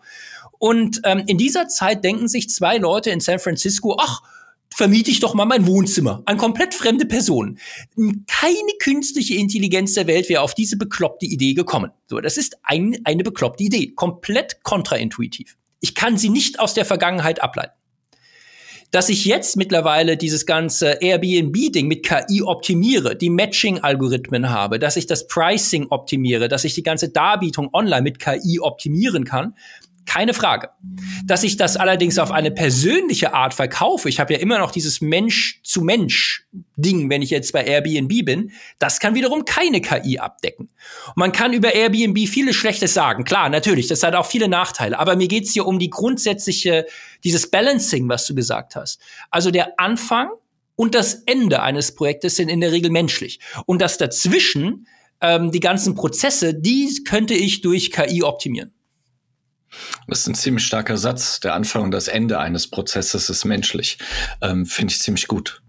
Und 0.57 1.01
ähm, 1.03 1.21
in 1.27 1.37
dieser 1.37 1.67
Zeit 1.67 2.05
denken 2.05 2.29
sich 2.29 2.49
zwei 2.49 2.77
Leute 2.77 3.09
in 3.09 3.19
San 3.19 3.39
Francisco, 3.39 3.97
ach, 3.99 4.21
vermiete 4.73 5.11
ich 5.11 5.19
doch 5.19 5.33
mal 5.33 5.45
mein 5.45 5.67
Wohnzimmer 5.67 6.23
an 6.25 6.37
komplett 6.37 6.73
fremde 6.73 7.05
Personen. 7.05 7.59
Keine 8.27 8.71
künstliche 8.79 9.35
Intelligenz 9.35 9.93
der 9.93 10.07
Welt 10.07 10.29
wäre 10.29 10.41
auf 10.41 10.55
diese 10.55 10.77
bekloppte 10.77 11.25
Idee 11.25 11.53
gekommen. 11.53 11.91
So, 12.07 12.19
das 12.19 12.37
ist 12.37 12.57
ein, 12.63 12.97
eine 13.03 13.23
bekloppte 13.23 13.63
Idee, 13.63 13.91
komplett 13.91 14.63
kontraintuitiv. 14.63 15.57
Ich 15.81 15.95
kann 15.95 16.17
sie 16.17 16.29
nicht 16.29 16.59
aus 16.59 16.73
der 16.73 16.85
Vergangenheit 16.85 17.41
ableiten. 17.41 17.73
Dass 18.91 19.07
ich 19.07 19.23
jetzt 19.23 19.55
mittlerweile 19.55 20.17
dieses 20.17 20.45
ganze 20.45 20.97
Airbnb-Ding 20.99 21.87
mit 21.87 22.03
KI 22.03 22.41
optimiere, 22.41 23.15
die 23.15 23.29
Matching-Algorithmen 23.29 24.49
habe, 24.49 24.79
dass 24.79 24.97
ich 24.97 25.07
das 25.07 25.27
Pricing 25.27 25.87
optimiere, 25.89 26.49
dass 26.49 26.65
ich 26.65 26.73
die 26.73 26.83
ganze 26.83 27.07
Darbietung 27.07 27.69
online 27.71 28.01
mit 28.01 28.19
KI 28.19 28.59
optimieren 28.59 29.23
kann, 29.23 29.55
keine 30.11 30.33
Frage. 30.33 30.71
Dass 31.25 31.43
ich 31.43 31.55
das 31.55 31.77
allerdings 31.77 32.19
auf 32.19 32.31
eine 32.31 32.51
persönliche 32.51 33.33
Art 33.33 33.53
verkaufe, 33.53 34.09
ich 34.09 34.19
habe 34.19 34.33
ja 34.33 34.39
immer 34.39 34.59
noch 34.59 34.71
dieses 34.71 34.99
Mensch-zu-Mensch-Ding, 34.99 37.09
wenn 37.09 37.21
ich 37.21 37.29
jetzt 37.29 37.53
bei 37.53 37.63
Airbnb 37.63 38.25
bin, 38.25 38.51
das 38.77 38.99
kann 38.99 39.15
wiederum 39.15 39.45
keine 39.45 39.79
KI 39.79 40.19
abdecken. 40.19 40.67
Und 41.07 41.15
man 41.15 41.31
kann 41.31 41.53
über 41.53 41.73
Airbnb 41.73 42.27
vieles 42.27 42.57
Schlechtes 42.57 42.93
sagen. 42.93 43.23
Klar, 43.23 43.47
natürlich, 43.47 43.87
das 43.87 44.03
hat 44.03 44.15
auch 44.15 44.25
viele 44.25 44.49
Nachteile. 44.49 44.99
Aber 44.99 45.15
mir 45.15 45.29
geht's 45.29 45.53
hier 45.53 45.65
um 45.65 45.79
die 45.79 45.89
grundsätzliche, 45.89 46.87
dieses 47.23 47.49
Balancing, 47.49 48.09
was 48.09 48.27
du 48.27 48.35
gesagt 48.35 48.75
hast. 48.75 48.99
Also 49.29 49.49
der 49.49 49.79
Anfang 49.79 50.27
und 50.75 50.93
das 50.93 51.23
Ende 51.25 51.61
eines 51.61 51.95
Projektes 51.95 52.35
sind 52.35 52.49
in 52.49 52.59
der 52.59 52.73
Regel 52.73 52.91
menschlich. 52.91 53.39
Und 53.65 53.81
das 53.81 53.97
dazwischen, 53.97 54.87
ähm, 55.21 55.53
die 55.53 55.61
ganzen 55.61 55.95
Prozesse, 55.95 56.53
die 56.53 57.01
könnte 57.05 57.33
ich 57.33 57.61
durch 57.61 57.91
KI 57.91 58.23
optimieren. 58.23 58.73
Das 60.07 60.19
ist 60.19 60.27
ein 60.27 60.35
ziemlich 60.35 60.65
starker 60.65 60.97
Satz. 60.97 61.39
Der 61.39 61.53
Anfang 61.53 61.83
und 61.83 61.91
das 61.91 62.07
Ende 62.07 62.39
eines 62.39 62.67
Prozesses 62.67 63.29
ist 63.29 63.45
menschlich. 63.45 63.97
Ähm, 64.41 64.65
Finde 64.65 64.93
ich 64.93 64.99
ziemlich 64.99 65.27
gut. 65.27 65.61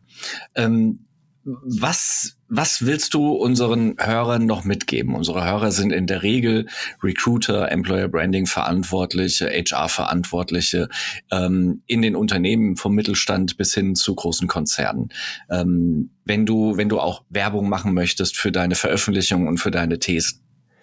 Ähm, 0.54 1.06
was, 1.44 2.36
was 2.48 2.86
willst 2.86 3.14
du 3.14 3.32
unseren 3.32 3.96
Hörern 3.98 4.46
noch 4.46 4.64
mitgeben? 4.64 5.16
Unsere 5.16 5.44
Hörer 5.44 5.72
sind 5.72 5.92
in 5.92 6.06
der 6.06 6.22
Regel 6.22 6.68
Recruiter, 7.02 7.70
Employer 7.72 8.08
Branding 8.08 8.46
Verantwortliche, 8.46 9.48
HR 9.48 9.88
Verantwortliche 9.88 10.88
ähm, 11.32 11.82
in 11.86 12.02
den 12.02 12.14
Unternehmen 12.14 12.76
vom 12.76 12.94
Mittelstand 12.94 13.56
bis 13.56 13.74
hin 13.74 13.96
zu 13.96 14.14
großen 14.14 14.46
Konzernen. 14.46 15.08
Ähm, 15.50 16.10
wenn 16.24 16.46
du, 16.46 16.76
wenn 16.76 16.88
du 16.88 17.00
auch 17.00 17.24
Werbung 17.28 17.68
machen 17.68 17.92
möchtest 17.92 18.36
für 18.36 18.52
deine 18.52 18.76
Veröffentlichung 18.76 19.48
und 19.48 19.58
für 19.58 19.72
deine 19.72 19.98
Thesen. 19.98 20.41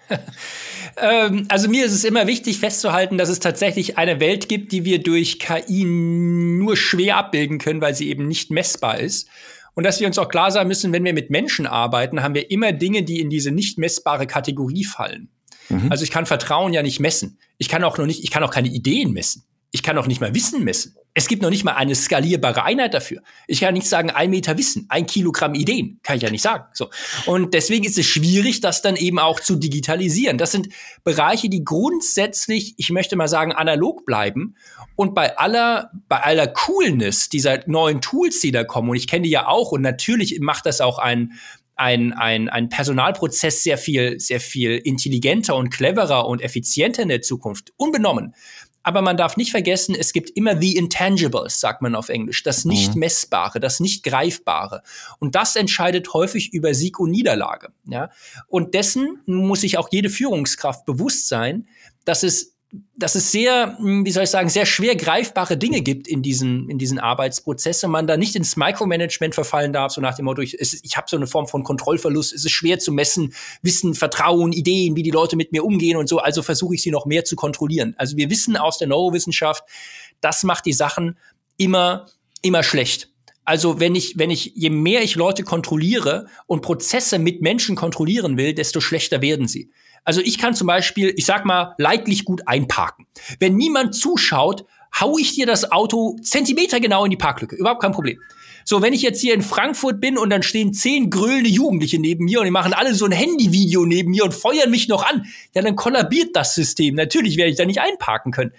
ähm, 0.97 1.45
also 1.49 1.69
mir 1.69 1.85
ist 1.85 1.93
es 1.93 2.03
immer 2.03 2.27
wichtig 2.27 2.59
festzuhalten, 2.59 3.17
dass 3.17 3.29
es 3.29 3.39
tatsächlich 3.39 3.97
eine 3.97 4.19
Welt 4.19 4.49
gibt, 4.49 4.71
die 4.71 4.85
wir 4.85 5.01
durch 5.01 5.39
KI 5.39 5.85
nur 5.85 6.75
schwer 6.77 7.17
abbilden 7.17 7.57
können, 7.57 7.81
weil 7.81 7.95
sie 7.95 8.09
eben 8.09 8.27
nicht 8.27 8.51
messbar 8.51 8.99
ist. 8.99 9.29
Und 9.75 9.85
dass 9.85 9.99
wir 9.99 10.07
uns 10.07 10.17
auch 10.17 10.29
klar 10.29 10.51
sein 10.51 10.67
müssen, 10.67 10.91
wenn 10.91 11.05
wir 11.05 11.13
mit 11.13 11.29
Menschen 11.29 11.65
arbeiten, 11.65 12.21
haben 12.21 12.33
wir 12.33 12.51
immer 12.51 12.73
Dinge, 12.73 13.03
die 13.03 13.19
in 13.19 13.29
diese 13.29 13.51
nicht 13.51 13.77
messbare 13.77 14.27
Kategorie 14.27 14.83
fallen. 14.83 15.29
Mhm. 15.69 15.91
Also 15.91 16.03
ich 16.03 16.11
kann 16.11 16.25
Vertrauen 16.25 16.73
ja 16.73 16.83
nicht 16.83 16.99
messen. 16.99 17.37
Ich 17.57 17.69
kann 17.69 17.83
auch 17.83 17.97
noch 17.97 18.05
nicht, 18.05 18.23
ich 18.23 18.31
kann 18.31 18.43
auch 18.43 18.51
keine 18.51 18.69
Ideen 18.69 19.13
messen. 19.13 19.43
Ich 19.71 19.83
kann 19.83 19.97
auch 19.97 20.07
nicht 20.07 20.19
mal 20.19 20.33
Wissen 20.33 20.63
messen. 20.63 20.95
Es 21.19 21.27
gibt 21.27 21.41
noch 21.41 21.49
nicht 21.49 21.65
mal 21.65 21.73
eine 21.73 21.95
skalierbare 21.95 22.63
Einheit 22.63 22.93
dafür. 22.93 23.21
Ich 23.45 23.59
kann 23.59 23.73
nicht 23.73 23.89
sagen, 23.89 24.09
ein 24.09 24.29
Meter 24.29 24.57
Wissen, 24.57 24.85
ein 24.87 25.05
Kilogramm 25.05 25.53
Ideen. 25.53 25.99
Kann 26.01 26.15
ich 26.15 26.23
ja 26.23 26.31
nicht 26.31 26.41
sagen. 26.41 26.63
So. 26.71 26.89
Und 27.25 27.53
deswegen 27.53 27.83
ist 27.83 27.97
es 27.97 28.05
schwierig, 28.05 28.61
das 28.61 28.81
dann 28.81 28.95
eben 28.95 29.19
auch 29.19 29.41
zu 29.41 29.57
digitalisieren. 29.57 30.37
Das 30.37 30.53
sind 30.53 30.69
Bereiche, 31.03 31.49
die 31.49 31.65
grundsätzlich, 31.65 32.73
ich 32.77 32.89
möchte 32.91 33.17
mal 33.17 33.27
sagen, 33.27 33.51
analog 33.51 34.05
bleiben. 34.05 34.55
Und 34.95 35.13
bei 35.13 35.37
aller, 35.37 35.91
bei 36.07 36.21
aller 36.21 36.47
Coolness 36.47 37.27
dieser 37.27 37.67
neuen 37.67 37.99
Tools, 37.99 38.39
die 38.39 38.51
da 38.51 38.63
kommen, 38.63 38.89
und 38.89 38.95
ich 38.95 39.07
kenne 39.07 39.23
die 39.23 39.29
ja 39.29 39.45
auch, 39.45 39.73
und 39.73 39.81
natürlich 39.81 40.39
macht 40.39 40.67
das 40.67 40.79
auch 40.79 40.99
ein, 40.99 41.33
ein, 41.75 42.13
ein, 42.13 42.47
ein 42.47 42.69
Personalprozess 42.69 43.63
sehr 43.63 43.77
viel, 43.77 44.21
sehr 44.21 44.39
viel 44.39 44.77
intelligenter 44.77 45.57
und 45.57 45.69
cleverer 45.69 46.27
und 46.27 46.41
effizienter 46.41 47.03
in 47.03 47.09
der 47.09 47.21
Zukunft. 47.21 47.73
Unbenommen 47.75 48.35
aber 48.89 49.03
man 49.03 49.17
darf 49.17 49.37
nicht 49.37 49.51
vergessen, 49.51 49.93
es 49.93 50.13
gibt 50.13 50.31
immer 50.31 50.59
the 50.59 50.75
intangibles, 50.75 51.59
sagt 51.59 51.83
man 51.83 51.93
auf 51.93 52.09
Englisch, 52.09 52.41
das 52.41 52.65
nicht 52.65 52.95
mhm. 52.95 53.01
messbare, 53.01 53.59
das 53.59 53.79
nicht 53.79 54.01
greifbare. 54.01 54.81
Und 55.19 55.35
das 55.35 55.55
entscheidet 55.55 56.11
häufig 56.15 56.53
über 56.53 56.73
Sieg 56.73 56.99
und 56.99 57.11
Niederlage. 57.11 57.67
Ja? 57.85 58.09
Und 58.47 58.73
dessen 58.73 59.21
muss 59.27 59.61
sich 59.61 59.77
auch 59.77 59.89
jede 59.91 60.09
Führungskraft 60.09 60.87
bewusst 60.87 61.27
sein, 61.27 61.67
dass 62.03 62.23
es 62.23 62.55
dass 62.95 63.15
es 63.15 63.31
sehr, 63.31 63.77
hm, 63.79 64.05
wie 64.05 64.11
soll 64.11 64.23
ich 64.23 64.29
sagen, 64.29 64.49
sehr 64.49 64.65
schwer 64.65 64.95
greifbare 64.95 65.57
Dinge 65.57 65.81
gibt 65.81 66.07
in 66.07 66.21
diesen, 66.21 66.69
in 66.69 66.77
diesen 66.77 66.99
Arbeitsprozessen. 66.99 67.89
Man 67.89 68.05
da 68.05 68.15
nicht 68.15 68.35
ins 68.35 68.57
Micromanagement 68.57 69.33
verfallen 69.33 69.73
darf, 69.73 69.91
so 69.93 70.01
nach 70.01 70.15
dem 70.15 70.25
Motto, 70.25 70.41
ich, 70.41 70.59
ich 70.59 70.97
habe 70.97 71.07
so 71.09 71.17
eine 71.17 71.25
Form 71.25 71.47
von 71.47 71.63
Kontrollverlust, 71.63 72.33
es 72.33 72.45
ist 72.45 72.51
schwer 72.51 72.77
zu 72.77 72.91
messen, 72.91 73.33
Wissen, 73.63 73.95
Vertrauen, 73.95 74.51
Ideen, 74.51 74.95
wie 74.95 75.03
die 75.03 75.09
Leute 75.11 75.35
mit 75.35 75.51
mir 75.51 75.65
umgehen 75.65 75.97
und 75.97 76.07
so, 76.07 76.19
also 76.19 76.43
versuche 76.43 76.75
ich 76.75 76.83
sie 76.83 76.91
noch 76.91 77.05
mehr 77.05 77.25
zu 77.25 77.35
kontrollieren. 77.35 77.95
Also 77.97 78.17
wir 78.17 78.29
wissen 78.29 78.55
aus 78.55 78.77
der 78.77 78.87
Neurowissenschaft, 78.87 79.63
das 80.21 80.43
macht 80.43 80.65
die 80.65 80.73
Sachen 80.73 81.17
immer, 81.57 82.05
immer 82.41 82.61
schlecht. 82.61 83.09
Also 83.45 83.79
wenn 83.79 83.95
ich, 83.95 84.19
wenn 84.19 84.29
ich, 84.29 84.51
je 84.53 84.69
mehr 84.69 85.01
ich 85.01 85.15
Leute 85.15 85.41
kontrolliere 85.41 86.27
und 86.45 86.61
Prozesse 86.61 87.17
mit 87.17 87.41
Menschen 87.41 87.75
kontrollieren 87.75 88.37
will, 88.37 88.53
desto 88.53 88.79
schlechter 88.79 89.23
werden 89.23 89.47
sie. 89.47 89.71
Also 90.03 90.21
ich 90.21 90.37
kann 90.37 90.55
zum 90.55 90.67
Beispiel, 90.67 91.13
ich 91.15 91.25
sag 91.25 91.45
mal, 91.45 91.75
leidlich 91.77 92.25
gut 92.25 92.47
einparken. 92.47 93.05
Wenn 93.39 93.55
niemand 93.55 93.95
zuschaut, 93.95 94.65
hau 94.99 95.17
ich 95.17 95.35
dir 95.35 95.45
das 95.45 95.71
Auto 95.71 96.17
Zentimeter 96.21 96.79
genau 96.79 97.05
in 97.05 97.11
die 97.11 97.17
Parklücke. 97.17 97.55
Überhaupt 97.55 97.81
kein 97.81 97.91
Problem. 97.91 98.19
So, 98.65 98.81
wenn 98.81 98.93
ich 98.93 99.01
jetzt 99.01 99.21
hier 99.21 99.33
in 99.33 99.41
Frankfurt 99.41 99.99
bin 99.99 100.17
und 100.17 100.29
dann 100.29 100.43
stehen 100.43 100.73
zehn 100.73 101.09
grölende 101.09 101.49
Jugendliche 101.49 101.99
neben 101.99 102.25
mir 102.25 102.39
und 102.39 102.45
die 102.45 102.51
machen 102.51 102.73
alle 102.73 102.93
so 102.93 103.05
ein 103.05 103.11
Handyvideo 103.11 103.85
neben 103.85 104.11
mir 104.11 104.23
und 104.23 104.33
feuern 104.33 104.69
mich 104.69 104.87
noch 104.87 105.03
an, 105.03 105.25
ja, 105.55 105.61
dann 105.61 105.75
kollabiert 105.75 106.35
das 106.35 106.53
System. 106.53 106.95
Natürlich 106.95 107.37
werde 107.37 107.51
ich 107.51 107.57
da 107.57 107.65
nicht 107.65 107.81
einparken 107.81 108.31
können. 108.31 108.51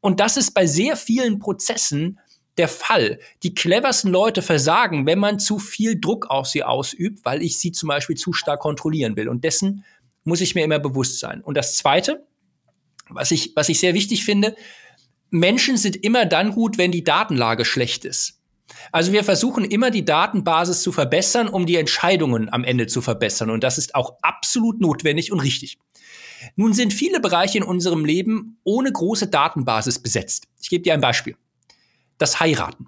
Und 0.00 0.18
das 0.20 0.36
ist 0.36 0.52
bei 0.52 0.66
sehr 0.66 0.96
vielen 0.96 1.38
Prozessen 1.40 2.18
der 2.56 2.68
Fall. 2.68 3.18
Die 3.42 3.54
cleversten 3.54 4.10
Leute 4.10 4.42
versagen, 4.42 5.06
wenn 5.06 5.18
man 5.18 5.38
zu 5.38 5.58
viel 5.58 6.00
Druck 6.00 6.30
auf 6.30 6.46
sie 6.46 6.62
ausübt, 6.62 7.24
weil 7.24 7.42
ich 7.42 7.58
sie 7.58 7.72
zum 7.72 7.88
Beispiel 7.88 8.16
zu 8.16 8.32
stark 8.32 8.60
kontrollieren 8.60 9.16
will. 9.16 9.28
Und 9.28 9.44
dessen 9.44 9.84
muss 10.30 10.40
ich 10.40 10.54
mir 10.54 10.64
immer 10.64 10.78
bewusst 10.78 11.18
sein. 11.18 11.42
Und 11.42 11.56
das 11.56 11.76
Zweite, 11.76 12.24
was 13.08 13.32
ich, 13.32 13.52
was 13.56 13.68
ich 13.68 13.80
sehr 13.80 13.94
wichtig 13.94 14.24
finde, 14.24 14.54
Menschen 15.30 15.76
sind 15.76 15.96
immer 15.96 16.24
dann 16.24 16.52
gut, 16.52 16.78
wenn 16.78 16.92
die 16.92 17.02
Datenlage 17.02 17.64
schlecht 17.64 18.04
ist. 18.04 18.40
Also 18.92 19.12
wir 19.12 19.24
versuchen 19.24 19.64
immer 19.64 19.90
die 19.90 20.04
Datenbasis 20.04 20.82
zu 20.82 20.92
verbessern, 20.92 21.48
um 21.48 21.66
die 21.66 21.74
Entscheidungen 21.74 22.48
am 22.52 22.62
Ende 22.62 22.86
zu 22.86 23.02
verbessern. 23.02 23.50
Und 23.50 23.64
das 23.64 23.76
ist 23.76 23.96
auch 23.96 24.18
absolut 24.22 24.80
notwendig 24.80 25.32
und 25.32 25.40
richtig. 25.40 25.78
Nun 26.54 26.72
sind 26.72 26.94
viele 26.94 27.18
Bereiche 27.18 27.58
in 27.58 27.64
unserem 27.64 28.04
Leben 28.04 28.60
ohne 28.62 28.92
große 28.92 29.26
Datenbasis 29.26 29.98
besetzt. 29.98 30.46
Ich 30.62 30.70
gebe 30.70 30.84
dir 30.84 30.94
ein 30.94 31.00
Beispiel. 31.00 31.36
Das 32.18 32.38
Heiraten. 32.38 32.86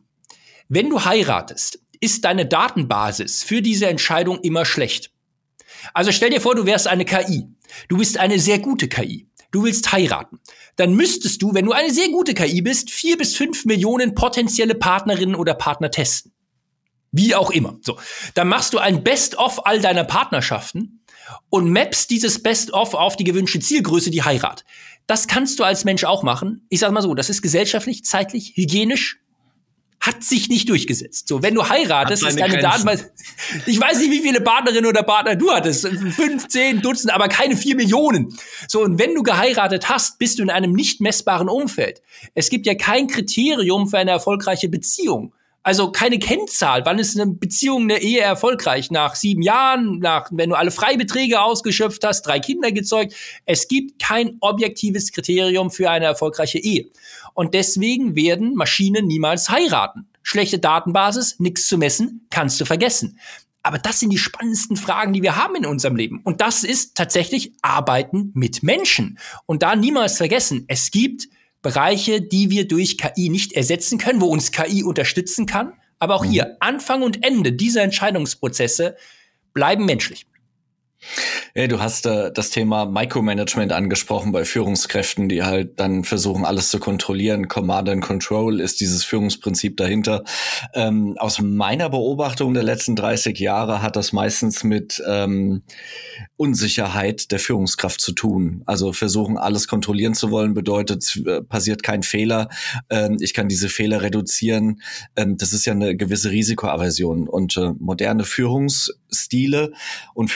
Wenn 0.69 0.89
du 0.89 1.05
heiratest, 1.05 1.81
ist 2.01 2.25
deine 2.25 2.47
Datenbasis 2.47 3.43
für 3.43 3.61
diese 3.61 3.89
Entscheidung 3.89 4.39
immer 4.41 4.65
schlecht. 4.65 5.11
Also 5.95 6.13
stell 6.13 6.31
dir 6.31 6.41
vor, 6.41 6.55
du 6.55 6.67
wärst 6.67 6.87
eine 6.87 7.05
KI. 7.05 7.49
Du 7.89 7.99
bist 7.99 8.19
eine 8.19 8.39
sehr 8.39 8.59
gute 8.59 8.89
KI. 8.89 9.29
Du 9.51 9.65
willst 9.65 9.93
heiraten. 9.93 10.41
Dann 10.77 10.95
müsstest 10.95 11.43
du, 11.43 11.55
wenn 11.55 11.67
du 11.67 11.73
eine 11.73 11.93
sehr 11.93 12.09
gute 12.09 12.35
KI 12.35 12.63
bist, 12.63 12.91
vier 12.91 13.19
bis 13.19 13.37
fünf 13.37 13.65
Millionen 13.65 14.15
potenzielle 14.15 14.75
Partnerinnen 14.75 15.35
oder 15.35 15.55
Partner 15.55 15.91
testen. 15.91 16.33
Wie 17.11 17.35
auch 17.35 17.51
immer. 17.51 17.79
So. 17.83 17.99
Dann 18.35 18.49
machst 18.49 18.73
du 18.73 18.79
ein 18.79 19.05
Best-of 19.05 19.67
all 19.67 19.81
deiner 19.81 20.05
Partnerschaften 20.05 21.05
und 21.51 21.71
mappst 21.71 22.11
dieses 22.11 22.43
Best-of 22.43 22.95
auf 22.95 23.17
die 23.17 23.25
gewünschte 23.25 23.61
Zielgröße, 23.61 24.11
die 24.11 24.23
Heirat. 24.23 24.65
Das 25.07 25.29
kannst 25.29 25.59
du 25.59 25.65
als 25.65 25.85
Mensch 25.85 26.05
auch 26.05 26.23
machen. 26.23 26.67
Ich 26.71 26.81
sag 26.81 26.91
mal 26.91 27.03
so, 27.03 27.15
das 27.15 27.29
ist 27.29 27.43
gesellschaftlich, 27.43 28.05
zeitlich, 28.05 28.53
hygienisch 28.57 29.21
hat 30.03 30.25
sich 30.25 30.49
nicht 30.49 30.69
durchgesetzt. 30.69 31.29
So, 31.29 31.43
wenn 31.45 31.55
du 31.55 31.69
heiratest, 31.69 32.27
ist 32.27 32.39
deine 32.39 32.59
Datenbank. 32.59 33.09
Ich 33.67 33.81
weiß 33.81 34.01
nicht, 34.01 34.11
wie 34.11 34.21
viele 34.21 34.41
Partnerinnen 34.41 34.87
oder 34.87 35.05
Partner 35.05 35.37
du 35.37 35.53
hattest. 35.53 35.87
15 35.87 36.83
Dutzend, 36.83 37.15
aber 37.15 37.29
keine 37.29 37.57
vier 37.57 37.77
Millionen. 37.77 38.37
So, 38.67 38.83
und 38.83 38.99
wenn 38.99 39.15
du 39.15 39.23
geheiratet 39.23 39.89
hast, 39.89 40.19
bist 40.19 40.41
du 40.41 40.43
in 40.43 40.51
einem 40.51 40.73
nicht 40.73 41.01
messbaren 41.01 41.49
Umfeld. 41.49 42.03
Es 42.35 42.51
gibt 42.51 42.67
ja 42.67 42.75
kein 42.75 43.07
Kriterium 43.07 43.89
für 43.89 43.99
eine 43.99 44.11
erfolgreiche 44.11 44.69
Beziehung. 44.69 45.35
Also 45.65 45.93
keine 45.93 46.19
Kennzahl. 46.19 46.85
Wann 46.85 46.99
ist 46.99 47.19
eine 47.19 47.31
Beziehung, 47.31 47.83
eine 47.83 48.03
Ehe 48.03 48.21
erfolgreich? 48.21 48.91
Nach 48.91 49.15
sieben 49.15 49.43
Jahren, 49.43 50.01
nach, 50.01 50.29
wenn 50.33 50.51
du 50.51 50.57
alle 50.57 50.73
Freibeträge 50.73 51.41
ausgeschöpft 51.41 52.05
hast, 52.05 52.23
drei 52.23 52.41
Kinder 52.41 52.73
gezeugt. 52.73 53.15
Es 53.47 53.69
gibt 53.69 54.03
kein 54.03 54.37
objektives 54.41 55.13
Kriterium 55.13 55.71
für 55.71 55.89
eine 55.89 56.07
erfolgreiche 56.07 56.59
Ehe. 56.59 56.87
Und 57.35 57.55
deswegen 57.55 58.17
werden 58.17 58.55
Maschinen 58.55 59.07
niemals 59.07 59.51
heiraten. 59.51 60.09
Schlechte 60.23 60.59
Datenbasis, 60.59 61.39
nichts 61.39 61.67
zu 61.69 61.79
messen, 61.79 62.27
kannst 62.31 62.61
du 62.61 62.65
vergessen. 62.65 63.19
Aber 63.63 63.79
das 63.79 64.01
sind 64.01 64.11
die 64.11 64.19
spannendsten 64.19 64.77
Fragen, 64.77 65.13
die 65.13 65.23
wir 65.23 65.37
haben 65.37 65.55
in 65.55 65.67
unserem 65.67 65.95
Leben. 65.95 66.21
Und 66.25 66.41
das 66.41 66.65
ist 66.65 66.97
tatsächlich 66.97 67.53
Arbeiten 67.63 68.33
mit 68.35 68.65
Menschen. 68.65 69.19
Und 69.47 69.63
da 69.63 69.77
niemals 69.77 70.17
vergessen, 70.17 70.65
es 70.67 70.91
gibt 70.91 71.29
Bereiche, 71.63 72.21
die 72.21 72.51
wir 72.51 72.67
durch 72.67 72.99
KI 72.99 73.29
nicht 73.29 73.53
ersetzen 73.53 73.99
können, 73.99 74.21
wo 74.21 74.27
uns 74.27 74.51
KI 74.53 74.83
unterstützen 74.83 75.47
kann. 75.47 75.75
Aber 75.99 76.17
auch 76.17 76.25
mhm. 76.25 76.31
hier, 76.31 76.57
Anfang 76.61 77.03
und 77.03 77.25
Ende 77.25 77.53
dieser 77.53 77.83
Entscheidungsprozesse 77.83 78.97
bleiben 79.55 79.85
menschlich. 79.85 80.27
Ja, 81.55 81.67
du 81.67 81.81
hast 81.81 82.07
äh, 82.07 82.33
das 82.33 82.51
Thema 82.51 82.87
Micromanagement 82.87 83.73
angesprochen 83.73 84.33
bei 84.33 84.45
Führungskräften, 84.45 85.29
die 85.29 85.43
halt 85.43 85.81
dann 85.81 86.05
versuchen, 86.05 86.45
alles 86.45 86.71
zu 86.71 86.79
kontrollieren. 86.79 87.49
Command 87.49 87.89
and 87.89 88.03
Control 88.03 88.61
ist 88.61 88.81
dieses 88.81 89.05
Führungsprinzip 89.05 89.77
dahinter. 89.77 90.25
Ähm, 90.75 91.17
aus 91.19 91.41
meiner 91.41 91.91
Beobachtung 91.91 92.55
der 92.55 92.63
letzten 92.63 92.97
30 92.97 93.39
Jahre 93.39 93.83
hat 93.83 93.97
das 93.97 94.13
meistens 94.13 94.65
mit 94.65 95.03
ähm, 95.07 95.63
Unsicherheit 96.37 97.31
der 97.33 97.39
Führungskraft 97.39 98.01
zu 98.01 98.13
tun. 98.13 98.63
Also 98.67 98.93
versuchen, 98.93 99.37
alles 99.37 99.69
kontrollieren 99.69 100.15
zu 100.15 100.31
wollen, 100.31 100.55
bedeutet, 100.55 101.21
äh, 101.27 101.43
passiert 101.43 101.83
kein 101.83 102.03
Fehler. 102.03 102.49
Ähm, 102.89 103.19
ich 103.21 103.35
kann 103.35 103.49
diese 103.49 103.69
Fehler 103.69 104.03
reduzieren. 104.03 104.81
Ähm, 105.17 105.37
das 105.37 105.53
ist 105.53 105.67
ja 105.67 105.73
eine 105.73 105.97
gewisse 105.97 106.31
Risikoaversion. 106.31 107.29
Und 107.29 107.57
äh, 107.57 107.73
moderne 107.79 108.25
Führungsstile 108.25 109.73
und 110.15 110.31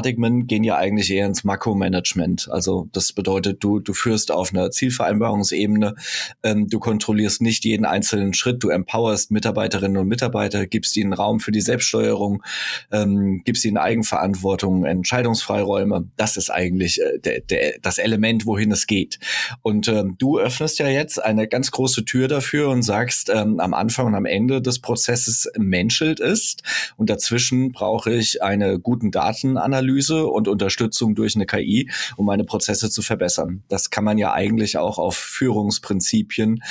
Führungsparadigmen 0.00 0.46
gehen 0.46 0.64
ja 0.64 0.76
eigentlich 0.76 1.10
eher 1.10 1.26
ins 1.26 1.44
Makromanagement. 1.44 2.48
Also 2.50 2.88
das 2.92 3.12
bedeutet, 3.12 3.62
du, 3.62 3.80
du 3.80 3.92
führst 3.92 4.30
auf 4.32 4.52
einer 4.52 4.70
Zielvereinbarungsebene, 4.70 5.94
ähm, 6.42 6.68
du 6.68 6.78
kontrollierst 6.78 7.42
nicht 7.42 7.64
jeden 7.64 7.84
einzelnen 7.84 8.34
Schritt, 8.34 8.62
du 8.62 8.70
empowerst 8.70 9.30
Mitarbeiterinnen 9.30 9.96
und 9.98 10.08
Mitarbeiter, 10.08 10.66
gibst 10.66 10.96
ihnen 10.96 11.12
Raum 11.12 11.40
für 11.40 11.52
die 11.52 11.60
Selbststeuerung, 11.60 12.42
ähm, 12.90 13.42
gibst 13.44 13.64
ihnen 13.64 13.76
Eigenverantwortung, 13.76 14.84
Entscheidungsfreiräume. 14.84 16.08
Das 16.16 16.36
ist 16.36 16.50
eigentlich 16.50 17.00
äh, 17.00 17.18
der, 17.18 17.40
der, 17.40 17.78
das 17.82 17.98
Element, 17.98 18.46
wohin 18.46 18.72
es 18.72 18.86
geht. 18.86 19.18
Und 19.62 19.88
ähm, 19.88 20.16
du 20.18 20.38
öffnest 20.38 20.78
ja 20.78 20.88
jetzt 20.88 21.22
eine 21.22 21.46
ganz 21.46 21.70
große 21.70 22.04
Tür 22.04 22.28
dafür 22.28 22.70
und 22.70 22.82
sagst, 22.82 23.30
ähm, 23.30 23.60
am 23.60 23.74
Anfang 23.74 24.06
und 24.06 24.14
am 24.14 24.24
Ende 24.24 24.62
des 24.62 24.78
Prozesses 24.78 25.50
menschelt 25.56 26.20
ist 26.20 26.62
und 26.96 27.10
dazwischen 27.10 27.72
brauche 27.72 28.12
ich 28.12 28.42
eine 28.42 28.78
guten 28.78 29.10
Datenanalyse 29.10 29.89
und 30.30 30.48
Unterstützung 30.48 31.14
durch 31.14 31.34
eine 31.36 31.46
KI, 31.46 31.90
um 32.16 32.26
meine 32.26 32.44
Prozesse 32.44 32.90
zu 32.90 33.02
verbessern. 33.02 33.62
Das 33.68 33.90
kann 33.90 34.04
man 34.04 34.18
ja 34.18 34.32
eigentlich 34.32 34.78
auch 34.78 34.98
auf 34.98 35.16
Führungsprinzipien 35.16 36.62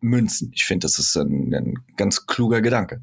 münzen. 0.00 0.50
Ich 0.54 0.64
finde, 0.64 0.86
das 0.86 0.98
ist 0.98 1.16
ein, 1.16 1.54
ein 1.54 1.74
ganz 1.96 2.26
kluger 2.26 2.60
Gedanke. 2.60 3.02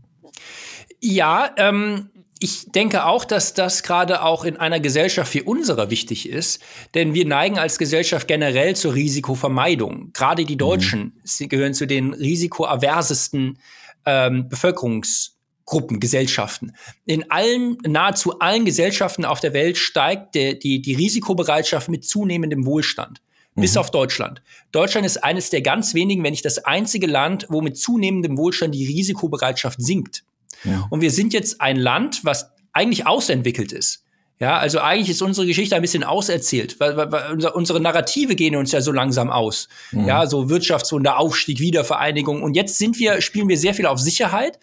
Ja, 1.01 1.51
ähm, 1.57 2.09
ich 2.39 2.71
denke 2.71 3.05
auch, 3.05 3.25
dass 3.25 3.53
das 3.53 3.83
gerade 3.83 4.21
auch 4.23 4.45
in 4.45 4.57
einer 4.57 4.79
Gesellschaft 4.79 5.33
wie 5.33 5.41
unserer 5.41 5.89
wichtig 5.89 6.29
ist, 6.29 6.61
denn 6.93 7.13
wir 7.13 7.25
neigen 7.25 7.59
als 7.59 7.77
Gesellschaft 7.77 8.27
generell 8.27 8.75
zur 8.75 8.93
Risikovermeidung. 8.93 10.11
Gerade 10.13 10.45
die 10.45 10.53
mhm. 10.53 10.59
Deutschen 10.59 11.01
mhm. 11.01 11.13
sie 11.23 11.49
gehören 11.49 11.73
zu 11.73 11.85
den 11.85 12.13
risikoaversesten 12.13 13.59
ähm, 14.05 14.47
Bevölkerungs 14.47 15.38
Gruppen, 15.69 15.99
Gesellschaften. 15.99 16.73
In 17.05 17.29
allen, 17.29 17.77
nahezu 17.87 18.39
allen 18.39 18.65
Gesellschaften 18.65 19.23
auf 19.23 19.39
der 19.39 19.53
Welt 19.53 19.77
steigt 19.77 20.33
der, 20.33 20.55
die, 20.55 20.81
die 20.81 20.95
Risikobereitschaft 20.95 21.89
mit 21.89 22.03
zunehmendem 22.03 22.65
Wohlstand. 22.65 23.21
Mhm. 23.53 23.61
Bis 23.61 23.77
auf 23.77 23.91
Deutschland. 23.91 24.41
Deutschland 24.71 25.05
ist 25.05 25.23
eines 25.23 25.51
der 25.51 25.61
ganz 25.61 25.93
wenigen, 25.93 26.23
wenn 26.23 26.31
nicht 26.31 26.43
das 26.43 26.57
einzige 26.65 27.05
Land, 27.05 27.45
wo 27.49 27.61
mit 27.61 27.77
zunehmendem 27.77 28.35
Wohlstand 28.35 28.73
die 28.73 28.87
Risikobereitschaft 28.87 29.79
sinkt. 29.79 30.23
Ja. 30.63 30.87
Und 30.89 31.01
wir 31.01 31.11
sind 31.11 31.33
jetzt 31.33 31.61
ein 31.61 31.77
Land, 31.77 32.25
was 32.25 32.49
eigentlich 32.73 33.05
ausentwickelt 33.05 33.71
ist. 33.71 34.03
Ja, 34.39 34.57
also 34.57 34.79
eigentlich 34.79 35.09
ist 35.09 35.21
unsere 35.21 35.45
Geschichte 35.45 35.75
ein 35.75 35.81
bisschen 35.81 36.05
auserzählt, 36.05 36.79
weil, 36.79 36.95
weil, 36.95 37.45
unsere 37.53 37.81
Narrative 37.81 38.35
gehen 38.35 38.55
uns 38.55 38.71
ja 38.71 38.79
so 38.79 38.93
langsam 38.93 39.29
aus. 39.29 39.67
Mhm. 39.91 40.07
Ja, 40.07 40.27
so 40.27 40.49
Wirtschaftswunder, 40.49 41.19
Aufstieg, 41.19 41.59
Wiedervereinigung. 41.59 42.41
Und 42.41 42.55
jetzt 42.55 42.77
sind 42.77 42.97
wir, 42.99 43.19
spielen 43.19 43.49
wir 43.49 43.57
sehr 43.57 43.73
viel 43.73 43.85
auf 43.85 43.99
Sicherheit 43.99 44.57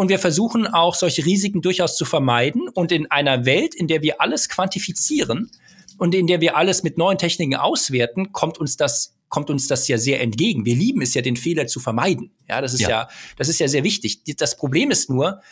und 0.00 0.08
wir 0.08 0.18
versuchen 0.18 0.66
auch 0.66 0.94
solche 0.94 1.26
Risiken 1.26 1.60
durchaus 1.60 1.94
zu 1.94 2.06
vermeiden. 2.06 2.70
Und 2.70 2.90
in 2.90 3.10
einer 3.10 3.44
Welt, 3.44 3.74
in 3.74 3.86
der 3.86 4.00
wir 4.00 4.22
alles 4.22 4.48
quantifizieren 4.48 5.50
und 5.98 6.14
in 6.14 6.26
der 6.26 6.40
wir 6.40 6.56
alles 6.56 6.82
mit 6.82 6.96
neuen 6.96 7.18
Techniken 7.18 7.56
auswerten, 7.56 8.32
kommt 8.32 8.56
uns 8.56 8.78
das 8.78 9.14
kommt 9.28 9.50
uns 9.50 9.66
das 9.66 9.86
ja 9.88 9.98
sehr 9.98 10.22
entgegen. 10.22 10.64
Wir 10.64 10.74
lieben 10.74 11.02
es 11.02 11.12
ja, 11.12 11.20
den 11.20 11.36
Fehler 11.36 11.66
zu 11.66 11.80
vermeiden. 11.80 12.30
Ja, 12.48 12.62
das 12.62 12.72
ist 12.72 12.80
ja, 12.80 12.88
ja 12.88 13.08
das 13.36 13.50
ist 13.50 13.60
ja 13.60 13.68
sehr 13.68 13.84
wichtig. 13.84 14.22
Das 14.38 14.56
Problem 14.56 14.90
ist 14.90 15.10
nur, 15.10 15.42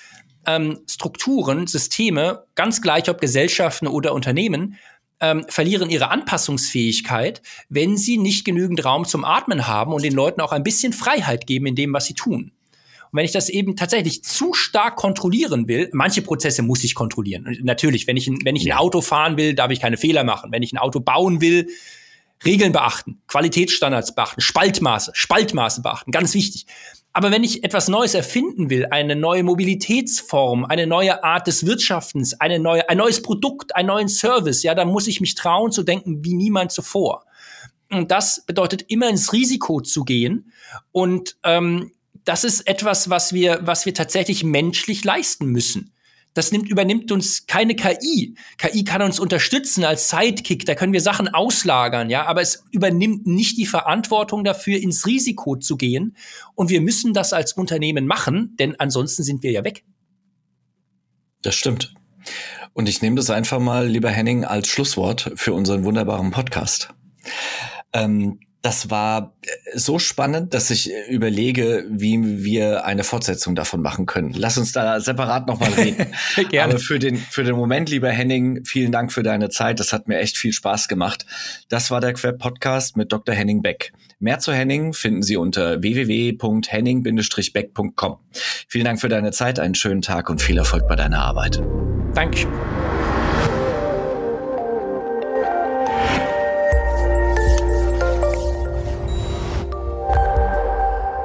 ähm, 0.46 0.78
Strukturen, 0.88 1.66
Systeme, 1.66 2.46
ganz 2.54 2.80
gleich 2.80 3.10
ob 3.10 3.20
Gesellschaften 3.20 3.86
oder 3.86 4.14
Unternehmen, 4.14 4.76
ähm, 5.20 5.44
verlieren 5.50 5.90
ihre 5.90 6.08
Anpassungsfähigkeit, 6.08 7.42
wenn 7.68 7.98
sie 7.98 8.16
nicht 8.16 8.46
genügend 8.46 8.82
Raum 8.82 9.04
zum 9.04 9.26
Atmen 9.26 9.66
haben 9.66 9.92
und 9.92 10.02
den 10.02 10.14
Leuten 10.14 10.40
auch 10.40 10.52
ein 10.52 10.62
bisschen 10.62 10.94
Freiheit 10.94 11.46
geben 11.46 11.66
in 11.66 11.74
dem, 11.74 11.92
was 11.92 12.06
sie 12.06 12.14
tun. 12.14 12.52
Und 13.10 13.18
wenn 13.18 13.24
ich 13.24 13.32
das 13.32 13.48
eben 13.48 13.76
tatsächlich 13.76 14.22
zu 14.22 14.52
stark 14.54 14.96
kontrollieren 14.96 15.68
will, 15.68 15.88
manche 15.92 16.22
Prozesse 16.22 16.62
muss 16.62 16.84
ich 16.84 16.94
kontrollieren. 16.94 17.58
natürlich, 17.62 18.06
wenn 18.06 18.16
ich, 18.16 18.28
ein, 18.28 18.38
wenn 18.44 18.56
ich 18.56 18.70
ein 18.70 18.76
Auto 18.76 19.00
fahren 19.00 19.36
will, 19.36 19.54
darf 19.54 19.70
ich 19.70 19.80
keine 19.80 19.96
Fehler 19.96 20.24
machen. 20.24 20.52
Wenn 20.52 20.62
ich 20.62 20.72
ein 20.72 20.78
Auto 20.78 21.00
bauen 21.00 21.40
will, 21.40 21.68
Regeln 22.44 22.72
beachten, 22.72 23.20
Qualitätsstandards 23.26 24.14
beachten, 24.14 24.40
Spaltmaße, 24.40 25.10
Spaltmaße 25.14 25.82
beachten, 25.82 26.12
ganz 26.12 26.34
wichtig. 26.34 26.66
Aber 27.12 27.32
wenn 27.32 27.42
ich 27.42 27.64
etwas 27.64 27.88
Neues 27.88 28.14
erfinden 28.14 28.70
will, 28.70 28.86
eine 28.86 29.16
neue 29.16 29.42
Mobilitätsform, 29.42 30.64
eine 30.64 30.86
neue 30.86 31.24
Art 31.24 31.46
des 31.48 31.66
Wirtschaftens, 31.66 32.40
eine 32.40 32.60
neue, 32.60 32.88
ein 32.88 32.98
neues 32.98 33.22
Produkt, 33.22 33.74
einen 33.74 33.88
neuen 33.88 34.08
Service, 34.08 34.62
ja, 34.62 34.74
dann 34.74 34.88
muss 34.88 35.08
ich 35.08 35.20
mich 35.20 35.34
trauen 35.34 35.72
zu 35.72 35.82
denken 35.82 36.24
wie 36.24 36.34
niemand 36.34 36.70
zuvor. 36.70 37.24
Und 37.90 38.10
das 38.10 38.44
bedeutet 38.46 38.82
immer 38.88 39.08
ins 39.08 39.32
Risiko 39.32 39.80
zu 39.80 40.04
gehen. 40.04 40.52
Und 40.92 41.36
ähm, 41.42 41.92
das 42.28 42.44
ist 42.44 42.68
etwas, 42.68 43.08
was 43.08 43.32
wir, 43.32 43.60
was 43.62 43.86
wir 43.86 43.94
tatsächlich 43.94 44.44
menschlich 44.44 45.02
leisten 45.02 45.46
müssen. 45.46 45.94
Das 46.34 46.52
nimmt, 46.52 46.68
übernimmt 46.68 47.10
uns 47.10 47.46
keine 47.46 47.74
KI. 47.74 48.34
KI 48.58 48.84
kann 48.84 49.00
uns 49.00 49.18
unterstützen 49.18 49.82
als 49.82 50.10
Sidekick, 50.10 50.66
da 50.66 50.74
können 50.74 50.92
wir 50.92 51.00
Sachen 51.00 51.28
auslagern, 51.28 52.10
ja, 52.10 52.26
aber 52.26 52.42
es 52.42 52.64
übernimmt 52.70 53.26
nicht 53.26 53.56
die 53.56 53.64
Verantwortung 53.64 54.44
dafür, 54.44 54.78
ins 54.78 55.06
Risiko 55.06 55.56
zu 55.56 55.78
gehen. 55.78 56.16
Und 56.54 56.68
wir 56.68 56.82
müssen 56.82 57.14
das 57.14 57.32
als 57.32 57.54
Unternehmen 57.54 58.06
machen, 58.06 58.54
denn 58.58 58.78
ansonsten 58.78 59.22
sind 59.22 59.42
wir 59.42 59.50
ja 59.50 59.64
weg. 59.64 59.84
Das 61.40 61.54
stimmt. 61.54 61.94
Und 62.74 62.90
ich 62.90 63.00
nehme 63.00 63.16
das 63.16 63.30
einfach 63.30 63.58
mal, 63.58 63.88
lieber 63.88 64.10
Henning, 64.10 64.44
als 64.44 64.68
Schlusswort 64.68 65.32
für 65.36 65.54
unseren 65.54 65.84
wunderbaren 65.84 66.30
Podcast. 66.30 66.90
Ähm, 67.94 68.38
das 68.62 68.90
war 68.90 69.34
äh, 69.42 69.78
so 69.78 69.98
spannend, 69.98 70.54
dass 70.54 70.70
ich 70.70 70.92
äh, 70.92 71.10
überlege, 71.10 71.84
wie 71.88 72.44
wir 72.44 72.84
eine 72.84 73.02
Fortsetzung 73.04 73.54
davon 73.54 73.80
machen 73.80 74.04
können. 74.06 74.34
Lass 74.36 74.58
uns 74.58 74.72
da 74.72 74.98
separat 75.00 75.46
nochmal 75.46 75.72
reden. 75.74 76.06
Gerne. 76.50 76.74
Aber 76.74 76.82
für 76.82 76.98
den, 76.98 77.16
für 77.16 77.44
den 77.44 77.54
Moment, 77.54 77.88
lieber 77.90 78.10
Henning, 78.10 78.64
vielen 78.64 78.90
Dank 78.90 79.12
für 79.12 79.22
deine 79.22 79.50
Zeit. 79.50 79.78
Das 79.80 79.92
hat 79.92 80.08
mir 80.08 80.18
echt 80.18 80.36
viel 80.36 80.52
Spaß 80.52 80.88
gemacht. 80.88 81.26
Das 81.68 81.90
war 81.90 82.00
der 82.00 82.14
Queb 82.14 82.38
Podcast 82.38 82.96
mit 82.96 83.12
Dr. 83.12 83.34
Henning 83.34 83.60
Beck. 83.62 83.92
Mehr 84.18 84.38
zu 84.40 84.52
Henning 84.52 84.94
finden 84.94 85.22
Sie 85.22 85.36
unter 85.36 85.80
www.henning-beck.com. 85.80 88.16
Vielen 88.66 88.84
Dank 88.84 89.00
für 89.00 89.08
deine 89.08 89.30
Zeit, 89.30 89.60
einen 89.60 89.76
schönen 89.76 90.02
Tag 90.02 90.28
und 90.28 90.42
viel 90.42 90.58
Erfolg 90.58 90.88
bei 90.88 90.96
deiner 90.96 91.20
Arbeit. 91.20 91.62
Dankeschön. 92.14 92.50